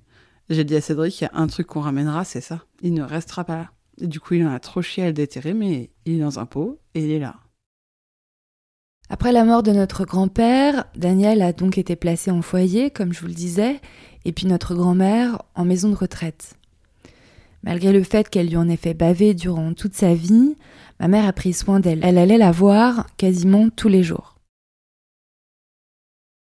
j'ai 0.50 0.64
dit 0.64 0.76
à 0.76 0.82
Cédric, 0.82 1.22
il 1.22 1.26
y 1.26 1.28
a 1.28 1.32
un 1.34 1.48
truc 1.48 1.68
qu'on 1.68 1.82
ramènera, 1.82 2.24
c'est 2.24 2.42
ça. 2.42 2.66
Il 2.82 2.94
ne 2.94 3.04
restera 3.04 3.44
pas 3.44 3.56
là. 3.56 3.72
Et 4.00 4.08
du 4.08 4.20
coup, 4.20 4.34
il 4.34 4.46
en 4.46 4.52
a 4.52 4.60
trop 4.60 4.82
chié 4.82 5.04
à 5.04 5.08
le 5.08 5.14
déterrer, 5.14 5.54
mais 5.54 5.92
il 6.06 6.16
est 6.16 6.20
dans 6.20 6.40
un 6.40 6.46
pot 6.46 6.80
et 6.96 7.04
il 7.04 7.12
est 7.12 7.20
là. 7.20 7.36
Après 9.10 9.32
la 9.32 9.44
mort 9.44 9.64
de 9.64 9.72
notre 9.72 10.06
grand-père, 10.06 10.86
Daniel 10.96 11.42
a 11.42 11.52
donc 11.52 11.80
été 11.80 11.96
placé 11.96 12.30
en 12.30 12.44
foyer, 12.44 12.92
comme 12.92 13.12
je 13.12 13.22
vous 13.22 13.28
le 13.28 13.34
disais, 13.34 13.82
et 14.24 14.32
puis 14.32 14.46
notre 14.46 14.76
grand-mère 14.76 15.42
en 15.56 15.66
maison 15.66 15.90
de 15.90 15.96
retraite. 15.96 16.54
Malgré 17.64 17.92
le 17.92 18.04
fait 18.04 18.30
qu'elle 18.30 18.50
lui 18.50 18.58
en 18.58 18.70
ait 18.70 18.78
fait 18.78 18.94
baver 18.94 19.34
durant 19.34 19.74
toute 19.74 19.96
sa 19.96 20.14
vie, 20.14 20.56
ma 21.00 21.08
mère 21.08 21.26
a 21.28 21.34
pris 21.34 21.54
soin 21.54 21.80
d'elle. 21.80 22.02
Elle 22.04 22.20
allait 22.20 22.38
la 22.38 22.52
voir 22.52 23.08
quasiment 23.18 23.70
tous 23.70 23.90
les 23.90 24.04
jours. 24.04 24.36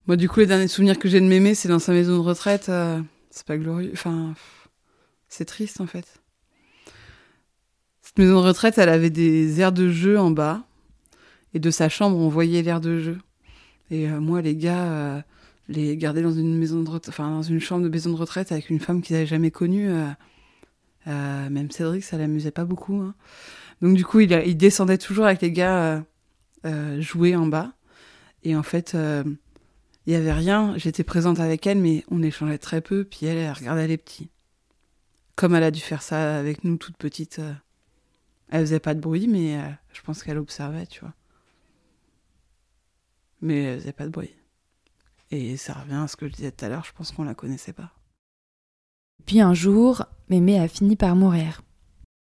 Moi, 0.06 0.18
du 0.18 0.28
coup, 0.28 0.42
les 0.42 0.46
derniers 0.46 0.68
souvenirs 0.68 1.00
que 1.00 1.08
j'ai 1.08 1.22
de 1.22 1.26
Mémé, 1.26 1.56
c'est 1.56 1.70
dans 1.70 1.80
sa 1.80 1.94
maison 1.94 2.18
de 2.18 2.28
retraite. 2.28 2.68
euh, 2.68 3.00
c'est 3.30 3.46
pas 3.46 3.58
glorieux. 3.58 3.92
Enfin, 3.94 4.34
c'est 5.30 5.46
triste, 5.46 5.80
en 5.80 5.88
fait. 5.88 6.22
Cette 8.02 8.20
maison 8.20 8.42
de 8.42 8.48
retraite, 8.48 8.78
elle 8.78 8.90
avait 8.90 9.10
des 9.10 9.62
aires 9.62 9.72
de 9.72 9.90
jeu 9.90 10.20
en 10.20 10.32
bas. 10.32 10.64
Et 11.54 11.60
de 11.60 11.70
sa 11.70 11.90
chambre, 11.90 12.18
on 12.18 12.30
voyait 12.30 12.62
l'aire 12.62 12.82
de 12.82 13.00
jeu. 13.00 13.18
Et 13.92 14.10
euh, 14.10 14.22
moi, 14.22 14.42
les 14.42 14.56
gars, 14.56 14.86
euh, 14.86 15.22
les 15.68 15.98
garder 15.98 16.22
dans 16.22 16.32
une 16.32 16.54
chambre 17.60 17.84
de 17.84 17.90
maison 17.90 18.12
de 18.12 18.16
retraite 18.16 18.52
avec 18.52 18.70
une 18.70 18.80
femme 18.80 19.02
qu'ils 19.02 19.16
n'avaient 19.16 19.28
jamais 19.28 19.52
connue, 19.52 19.90
euh, 21.08 21.50
même 21.50 21.70
Cédric, 21.70 22.04
ça 22.04 22.18
l'amusait 22.18 22.52
pas 22.52 22.66
beaucoup. 22.66 23.02
hein. 23.02 23.14
Donc, 23.82 23.96
du 23.96 24.06
coup, 24.06 24.22
il, 24.22 24.58
descendait 24.58 24.98
toujours 24.98 25.26
avec 25.26 25.42
les 25.42 25.52
gars 25.52 26.04
jouer 27.00 27.36
en 27.36 27.48
bas. 27.48 27.74
Et 28.44 28.56
en 28.56 28.64
fait, 28.64 28.96
il 30.06 30.14
y 30.14 30.16
avait 30.16 30.34
rien. 30.34 30.78
J'étais 30.78 31.04
présente 31.04 31.40
avec 31.40 31.66
elle, 31.66 31.80
mais 31.80 32.06
on 32.12 32.22
échangeait 32.22 32.60
très 32.60 32.82
peu. 32.82 33.04
Puis 33.04 33.26
elle, 33.26 33.38
elle 33.38 33.52
regardait 33.52 33.88
les 33.88 33.98
petits. 33.98 34.30
Comme 35.36 35.56
elle 35.56 35.64
a 35.64 35.72
dû 35.72 35.80
faire 35.80 36.04
ça 36.04 36.38
avec 36.38 36.64
nous, 36.64 36.78
toute 36.78 36.96
petite. 36.98 37.42
elle 38.50 38.62
faisait 38.62 38.80
pas 38.80 38.94
de 38.94 39.00
bruit, 39.00 39.28
mais 39.28 39.58
je 39.94 40.02
pense 40.02 40.22
qu'elle 40.22 40.38
observait, 40.38 40.86
tu 40.86 41.00
vois. 41.00 41.14
Mais 43.42 43.64
elle 43.64 43.80
faisait 43.80 43.94
pas 43.94 44.06
de 44.06 44.10
bruit. 44.12 44.36
Et 45.32 45.58
ça 45.58 45.74
revient 45.74 45.96
à 46.04 46.08
ce 46.08 46.16
que 46.16 46.28
je 46.28 46.34
disais 46.34 46.52
tout 46.52 46.66
à 46.66 46.70
l'heure, 46.70 46.84
je 46.84 46.92
pense 46.94 47.12
qu'on 47.12 47.24
la 47.24 47.34
connaissait 47.34 47.74
pas. 47.74 47.92
Puis 49.26 49.40
un 49.40 49.54
jour, 49.54 50.06
Mémé 50.30 50.60
a 50.60 50.68
fini 50.68 50.96
par 50.96 51.16
mourir. 51.16 51.62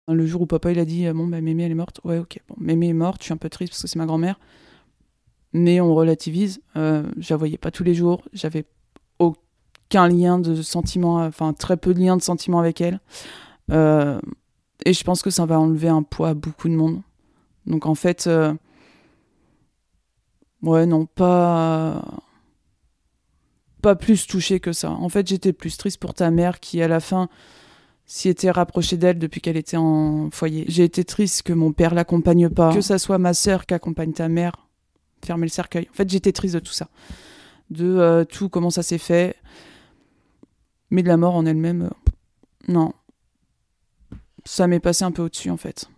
Le 0.09 0.26
jour 0.26 0.42
où 0.42 0.46
papa 0.46 0.70
il 0.70 0.79
a 0.79 0.85
dit 0.85 1.07
euh, 1.07 1.12
bon 1.12 1.26
bah 1.26 1.40
Mémé 1.40 1.64
elle 1.64 1.72
est 1.72 1.74
morte, 1.74 2.00
ouais 2.05 2.18
ok 2.18 2.40
bon 2.48 2.55
Mémé 2.59 2.88
est 2.88 2.92
morte, 2.92 3.22
je 3.22 3.24
suis 3.24 3.33
un 3.33 3.37
peu 3.37 3.48
triste 3.50 3.72
parce 3.72 3.83
que 3.83 3.88
c'est 3.88 3.98
ma 3.98 4.07
grand-mère, 4.07 4.38
mais 5.52 5.81
on 5.81 5.94
relativise. 5.94 6.61
Euh, 6.76 7.02
je 7.18 7.33
la 7.33 7.37
voyais 7.37 7.59
pas 7.59 7.70
tous 7.72 7.83
les 7.85 7.94
jours, 7.94 8.22
j'avais 8.33 8.66
aucun 9.18 10.09
lien 10.09 10.38
de 10.38 10.62
sentiment, 10.62 11.24
enfin 11.24 11.52
très 11.52 11.76
peu 11.76 11.92
de 11.92 12.00
lien 12.00 12.16
de 12.16 12.22
sentiment 12.22 12.61
avec 12.61 12.81
elle, 12.81 13.00
Euh, 13.72 14.20
et 14.85 14.92
je 14.92 15.02
pense 15.05 15.22
que 15.22 15.31
ça 15.31 15.46
va 15.46 15.59
enlever 15.59 15.88
un 15.88 16.02
poids 16.02 16.31
à 16.31 16.35
beaucoup 16.35 16.68
de 16.68 16.74
monde. 16.74 17.02
Donc 17.66 17.87
en 17.87 17.94
fait, 17.96 18.26
euh, 18.26 18.55
ouais 20.62 20.87
non 20.87 21.07
pas 21.07 22.03
pas 23.83 23.95
plus 23.95 24.27
touchée 24.27 24.61
que 24.61 24.73
ça. 24.73 24.90
En 24.90 25.09
fait 25.09 25.27
j'étais 25.27 25.53
plus 25.53 25.77
triste 25.77 25.99
pour 25.99 26.14
ta 26.14 26.31
mère 26.31 26.61
qui 26.61 26.83
à 26.83 26.88
la 26.88 27.01
fin 27.01 27.29
s'y 28.07 28.29
était 28.29 28.51
rapprochée 28.51 28.97
d'elle 28.97 29.19
depuis 29.19 29.40
qu'elle 29.40 29.57
était 29.57 29.77
en 29.77 30.31
foyer. 30.31 30.64
J'ai 30.69 30.85
été 30.85 31.05
triste 31.05 31.42
que 31.42 31.53
mon 31.53 31.73
père 31.73 31.95
l'accompagne 31.95 32.49
pas, 32.49 32.73
que 32.73 32.81
ça 32.81 32.99
soit 32.99 33.19
ma 33.19 33.35
sœur 33.35 33.66
qui 33.66 33.75
accompagne 33.75 34.12
ta 34.12 34.29
mère, 34.29 34.53
fermer 35.25 35.47
le 35.47 35.51
cercueil. 35.51 35.88
En 35.90 35.95
fait, 35.95 36.09
j'étais 36.09 36.33
triste 36.33 36.55
de 36.55 36.61
tout 36.61 36.73
ça, 36.73 36.88
de 37.71 37.85
euh, 37.85 38.25
tout 38.25 38.49
comment 38.49 38.71
ça 38.71 38.85
s'est 38.85 38.99
fait, 38.99 39.37
mais 40.90 41.03
de 41.03 41.09
la 41.09 41.16
mort 41.16 41.35
en 41.35 41.47
elle-même, 41.47 41.83
euh, 41.83 41.90
non. 42.69 42.92
Ça 44.45 44.69
m'est 44.69 44.81
passé 44.81 45.05
un 45.05 45.11
peu 45.11 45.23
au-dessus 45.23 45.51
en 45.51 45.57
fait. 45.57 45.88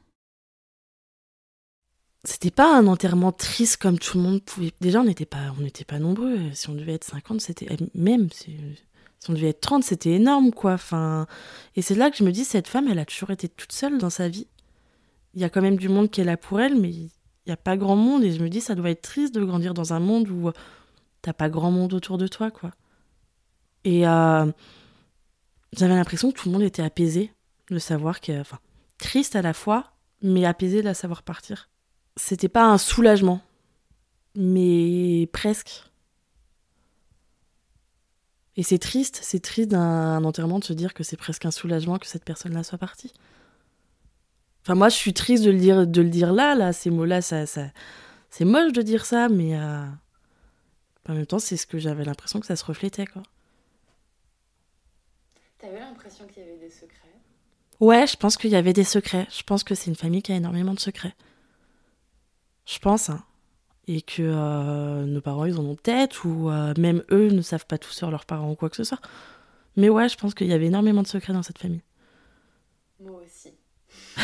C'était 2.29 2.51
pas 2.51 2.77
un 2.77 2.87
enterrement 2.89 3.33
triste 3.33 3.79
comme 3.79 3.99
tout 3.99 4.19
le 4.19 4.23
monde 4.23 4.43
pouvait. 4.43 4.71
Déjà, 4.83 5.01
on 5.01 5.05
n'était 5.05 5.25
pas, 5.25 5.55
pas 5.87 5.99
nombreux. 5.99 6.39
Si 6.53 6.69
on 6.69 6.75
devait 6.75 6.93
être 6.93 7.05
50, 7.05 7.41
c'était 7.41 7.67
même 7.95 8.31
si, 8.31 8.55
si 9.19 9.31
on 9.31 9.33
devait 9.33 9.49
être 9.49 9.63
30, 9.63 9.83
c'était 9.83 10.11
énorme, 10.11 10.53
quoi. 10.53 10.75
Enfin, 10.75 11.27
et 11.75 11.81
c'est 11.81 11.95
là 11.95 12.11
que 12.11 12.19
je 12.19 12.25
me 12.25 12.31
dis, 12.31 12.45
cette 12.45 12.69
femme, 12.69 12.87
elle 12.87 12.99
a 12.99 13.07
toujours 13.07 13.31
été 13.31 13.49
toute 13.49 13.73
seule 13.73 13.97
dans 13.97 14.11
sa 14.11 14.29
vie. 14.29 14.47
Il 15.33 15.41
y 15.41 15.45
a 15.45 15.49
quand 15.49 15.63
même 15.63 15.79
du 15.79 15.89
monde 15.89 16.11
qui 16.11 16.21
est 16.21 16.25
là 16.25 16.37
pour 16.37 16.61
elle, 16.61 16.79
mais 16.79 16.91
il 16.91 17.11
n'y 17.47 17.53
a 17.53 17.57
pas 17.57 17.79
grand 17.79 17.97
monde. 17.97 18.23
Et 18.25 18.33
je 18.33 18.43
me 18.43 18.51
dis, 18.51 18.61
ça 18.61 18.75
doit 18.75 18.91
être 18.91 19.01
triste 19.01 19.35
de 19.35 19.43
grandir 19.43 19.73
dans 19.73 19.95
un 19.95 20.01
monde 20.01 20.29
où 20.29 20.51
t'as 21.23 21.33
pas 21.33 21.49
grand 21.49 21.71
monde 21.71 21.95
autour 21.95 22.19
de 22.19 22.27
toi, 22.27 22.51
quoi. 22.51 22.73
Et 23.85 24.07
euh, 24.07 24.45
j'avais 25.73 25.95
l'impression 25.95 26.31
que 26.31 26.39
tout 26.39 26.51
le 26.51 26.53
monde 26.53 26.63
était 26.63 26.83
apaisé 26.83 27.33
de 27.71 27.79
savoir 27.79 28.21
que, 28.21 28.39
enfin, 28.39 28.59
triste 28.99 29.35
à 29.35 29.41
la 29.41 29.55
fois, 29.55 29.93
mais 30.21 30.45
apaisé 30.45 30.83
de 30.83 30.85
la 30.85 30.95
savoir 30.95 31.23
partir 31.23 31.71
c'était 32.19 32.49
pas 32.49 32.65
un 32.65 32.79
soulagement, 32.79 33.41
mais 34.35 35.29
presque. 35.33 35.85
Et 38.57 38.63
c'est 38.63 38.79
triste, 38.79 39.21
c'est 39.23 39.41
triste 39.41 39.71
d'un 39.71 40.25
enterrement 40.25 40.59
de 40.59 40.65
se 40.65 40.73
dire 40.73 40.93
que 40.93 41.05
c'est 41.05 41.17
presque 41.17 41.47
un 41.47 41.53
soulagement 41.53 41.99
que 41.99 42.07
cette 42.07 42.25
personne-là 42.25 42.65
soit 42.65 42.79
partie. 42.79 43.13
Enfin, 44.63 44.75
moi, 44.75 44.89
je 44.89 44.97
suis 44.97 45.15
triste 45.15 45.45
de 45.45 45.51
le 45.51 45.59
dire, 45.59 45.87
de 45.87 46.03
le 46.03 46.11
dire 46.11 46.33
là, 46.33 46.55
là, 46.55 46.73
ces 46.73 46.91
mots-là, 46.91 47.23
ça, 47.23 47.47
ça, 47.47 47.67
c'est 48.31 48.45
moche 48.45 48.73
de 48.73 48.83
dire 48.83 49.07
ça, 49.07 49.29
mais 49.29 49.57
euh, 49.57 49.87
en 51.09 51.15
même 51.15 51.27
temps, 51.27 51.39
c'est 51.39 51.57
ce 51.57 51.67
que 51.67 51.79
j'avais 51.79 52.05
l'impression 52.05 52.41
que 52.41 52.47
ça 52.47 52.57
se 52.57 52.65
reflétait, 52.65 53.07
quoi. 53.07 53.23
T'avais 55.59 55.79
l'impression 55.79 56.27
qu'il 56.27 56.43
y 56.43 56.47
avait 56.47 56.59
des 56.59 56.71
secrets? 56.71 57.15
Ouais, 57.81 58.07
je 58.07 58.17
pense 58.17 58.37
qu'il 58.37 58.51
y 58.51 58.57
avait 58.57 58.73
des 58.73 58.85
secrets. 58.85 59.27
Je 59.31 59.43
pense 59.45 59.63
que 59.63 59.75
c'est 59.75 59.87
une 59.87 59.97
famille 59.97 60.23
qui 60.23 60.33
a 60.33 60.37
énormément 60.37 60.75
de 60.75 60.81
secrets. 60.81 61.15
Je 62.69 62.79
pense, 62.79 63.09
hein. 63.09 63.25
Et 63.87 64.03
que 64.03 64.23
euh, 64.23 65.07
nos 65.07 65.23
parents, 65.23 65.47
ils 65.47 65.57
en 65.59 65.65
ont 65.65 65.75
peut-être, 65.75 66.27
ou 66.27 66.51
euh, 66.51 66.75
même 66.77 67.03
eux 67.11 67.29
ne 67.31 67.41
savent 67.41 67.65
pas 67.65 67.79
tout 67.79 67.93
sur 67.93 68.11
leurs 68.11 68.27
parents 68.27 68.51
ou 68.51 68.55
quoi 68.55 68.69
que 68.69 68.77
ce 68.77 68.85
soit. 68.85 69.01
Mais 69.77 69.89
ouais, 69.89 70.11
je 70.11 70.19
pense 70.19 70.35
qu'il 70.35 70.49
y 70.49 70.53
avait 70.53 70.67
énormément 70.67 71.03
de 71.03 71.07
secrets 71.07 71.33
dans 71.33 71.43
cette 71.43 71.59
famille. 71.59 71.81
Moi 73.01 73.23
aussi. 73.25 73.55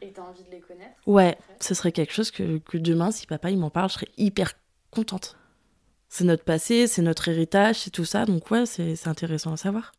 Et 0.00 0.12
t'as 0.12 0.22
envie 0.22 0.44
de 0.44 0.50
les 0.50 0.60
connaître? 0.60 0.96
Ouais, 1.06 1.36
ce 1.60 1.74
serait 1.74 1.92
quelque 1.92 2.14
chose 2.14 2.30
que, 2.30 2.56
que 2.56 2.78
demain, 2.78 3.10
si 3.10 3.26
papa 3.26 3.50
il 3.50 3.58
m'en 3.58 3.68
parle, 3.68 3.90
je 3.90 3.94
serais 3.94 4.08
hyper 4.16 4.54
contente. 4.90 5.36
C'est 6.08 6.24
notre 6.24 6.44
passé, 6.44 6.86
c'est 6.86 7.02
notre 7.02 7.28
héritage, 7.28 7.80
c'est 7.80 7.90
tout 7.90 8.06
ça, 8.06 8.24
donc 8.24 8.50
ouais, 8.50 8.64
c'est 8.64 8.96
c'est 8.96 9.08
intéressant 9.08 9.52
à 9.52 9.58
savoir. 9.58 9.92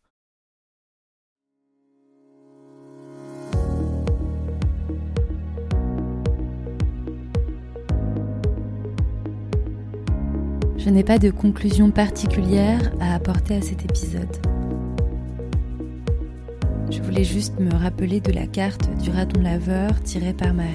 Je 10.84 10.90
n'ai 10.90 11.04
pas 11.04 11.18
de 11.18 11.30
conclusion 11.30 11.92
particulière 11.92 12.90
à 12.98 13.14
apporter 13.14 13.54
à 13.54 13.62
cet 13.62 13.84
épisode. 13.84 14.36
Je 16.90 17.00
voulais 17.00 17.22
juste 17.22 17.60
me 17.60 17.72
rappeler 17.72 18.18
de 18.20 18.32
la 18.32 18.48
carte 18.48 18.90
du 19.00 19.10
raton 19.10 19.42
laveur 19.42 20.02
tirée 20.02 20.32
par 20.32 20.52
Marie. 20.52 20.72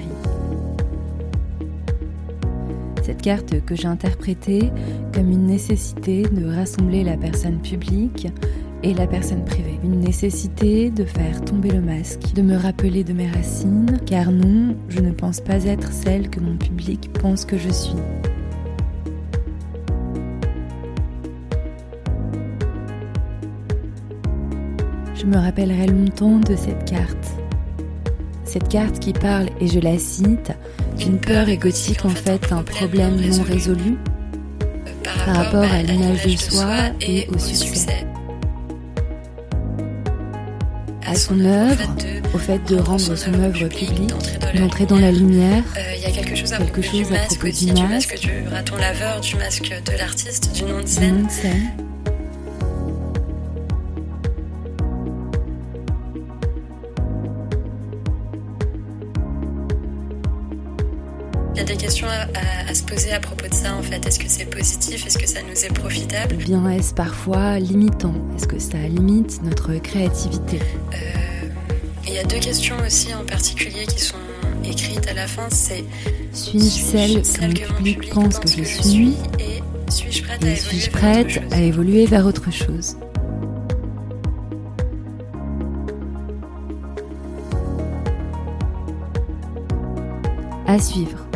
Cette 3.02 3.20
carte 3.20 3.60
que 3.66 3.74
j'ai 3.74 3.86
interprétée 3.86 4.70
comme 5.12 5.30
une 5.30 5.44
nécessité 5.44 6.22
de 6.22 6.46
rassembler 6.54 7.04
la 7.04 7.18
personne 7.18 7.58
publique 7.60 8.28
et 8.82 8.94
la 8.94 9.06
personne 9.06 9.44
privée. 9.44 9.78
Une 9.84 10.00
nécessité 10.00 10.90
de 10.90 11.04
faire 11.04 11.44
tomber 11.44 11.70
le 11.70 11.82
masque, 11.82 12.32
de 12.34 12.40
me 12.40 12.56
rappeler 12.56 13.04
de 13.04 13.12
mes 13.12 13.30
racines, 13.30 13.98
car 14.06 14.32
non, 14.32 14.74
je 14.88 15.00
ne 15.00 15.10
pense 15.10 15.42
pas 15.42 15.64
être 15.64 15.92
celle 15.92 16.30
que 16.30 16.40
mon 16.40 16.56
public 16.56 17.10
pense 17.12 17.44
que 17.44 17.58
je 17.58 17.68
suis. 17.70 17.98
Je 25.18 25.26
me 25.26 25.36
rappellerai 25.36 25.88
longtemps 25.88 26.38
de 26.38 26.54
cette 26.54 26.84
carte. 26.84 27.26
Cette 28.44 28.68
carte 28.68 29.00
qui 29.00 29.12
parle, 29.12 29.48
et 29.60 29.66
je 29.66 29.80
la 29.80 29.98
cite, 29.98 30.52
d'une 30.96 31.18
peur 31.18 31.48
égotique 31.48 32.04
en 32.04 32.10
fait 32.10 32.52
un 32.52 32.62
problème 32.62 33.16
non 33.16 33.42
résolu 33.42 33.96
par 35.02 35.34
rapport 35.34 35.64
à 35.64 35.82
l'image 35.82 36.24
de 36.24 36.36
soi 36.36 36.76
et 37.00 37.26
au 37.34 37.38
succès. 37.38 38.06
À 41.04 41.16
son 41.16 41.40
œuvre, 41.40 41.96
au 42.32 42.38
fait 42.38 42.60
de 42.68 42.76
rendre 42.76 43.16
son 43.16 43.34
œuvre 43.34 43.66
publique, 43.66 44.14
d'entrer 44.54 44.86
dans 44.86 45.00
la 45.00 45.10
lumière, 45.10 45.64
Il 45.96 46.02
y 46.02 46.06
a 46.06 46.10
quelque 46.12 46.36
chose 46.36 46.52
à 46.52 46.58
propos 46.58 46.80
du 46.80 47.04
masque 47.10 47.44
aussi, 47.44 47.72
du 47.72 48.48
raton 48.48 48.76
laveur, 48.76 49.20
du 49.20 49.34
masque 49.34 49.68
de 49.84 49.98
l'artiste, 49.98 50.54
du 50.54 50.62
nom 50.62 50.80
de 50.80 50.86
scène. 50.86 51.26
Poser 62.98 63.12
à 63.12 63.20
propos 63.20 63.46
de 63.46 63.54
ça 63.54 63.74
en 63.76 63.82
fait. 63.82 64.04
Est-ce 64.06 64.18
que 64.18 64.24
c'est 64.28 64.46
positif? 64.46 65.06
Est-ce 65.06 65.18
que 65.18 65.28
ça 65.28 65.40
nous 65.42 65.64
est 65.64 65.72
profitable? 65.72 66.34
Ou 66.34 66.38
bien 66.38 66.68
est-ce 66.70 66.92
parfois 66.92 67.58
limitant? 67.60 68.14
Est-ce 68.36 68.48
que 68.48 68.58
ça 68.58 68.78
limite 68.78 69.40
notre 69.44 69.74
créativité? 69.74 70.58
Euh, 70.94 71.48
Il 72.08 72.14
y 72.14 72.18
a 72.18 72.24
deux 72.24 72.40
questions 72.40 72.74
aussi 72.84 73.14
en 73.14 73.24
particulier 73.24 73.86
qui 73.86 74.00
sont 74.00 74.16
écrites 74.64 75.06
à 75.06 75.14
la 75.14 75.28
fin. 75.28 75.46
C'est 75.50 75.84
Suis-je 76.32 77.22
celle 77.22 77.22
que 77.22 77.54
que 77.54 77.68
mon 77.70 77.76
public 77.76 78.10
pense 78.10 78.38
que 78.40 78.48
je 78.48 78.64
suis? 78.64 79.14
et 79.38 79.62
suis-je 79.90 80.22
prête 80.24 80.42
à 80.42 80.48
Et 80.48 80.56
évoluer 80.58 80.86
vers 80.86 80.86
autre 80.86 80.90
prête 80.90 81.52
à 81.52 81.60
évoluer 81.60 82.06
vers 82.06 82.26
autre 82.26 82.50
chose? 82.52 82.96
À 90.66 90.78
suivre. 90.80 91.27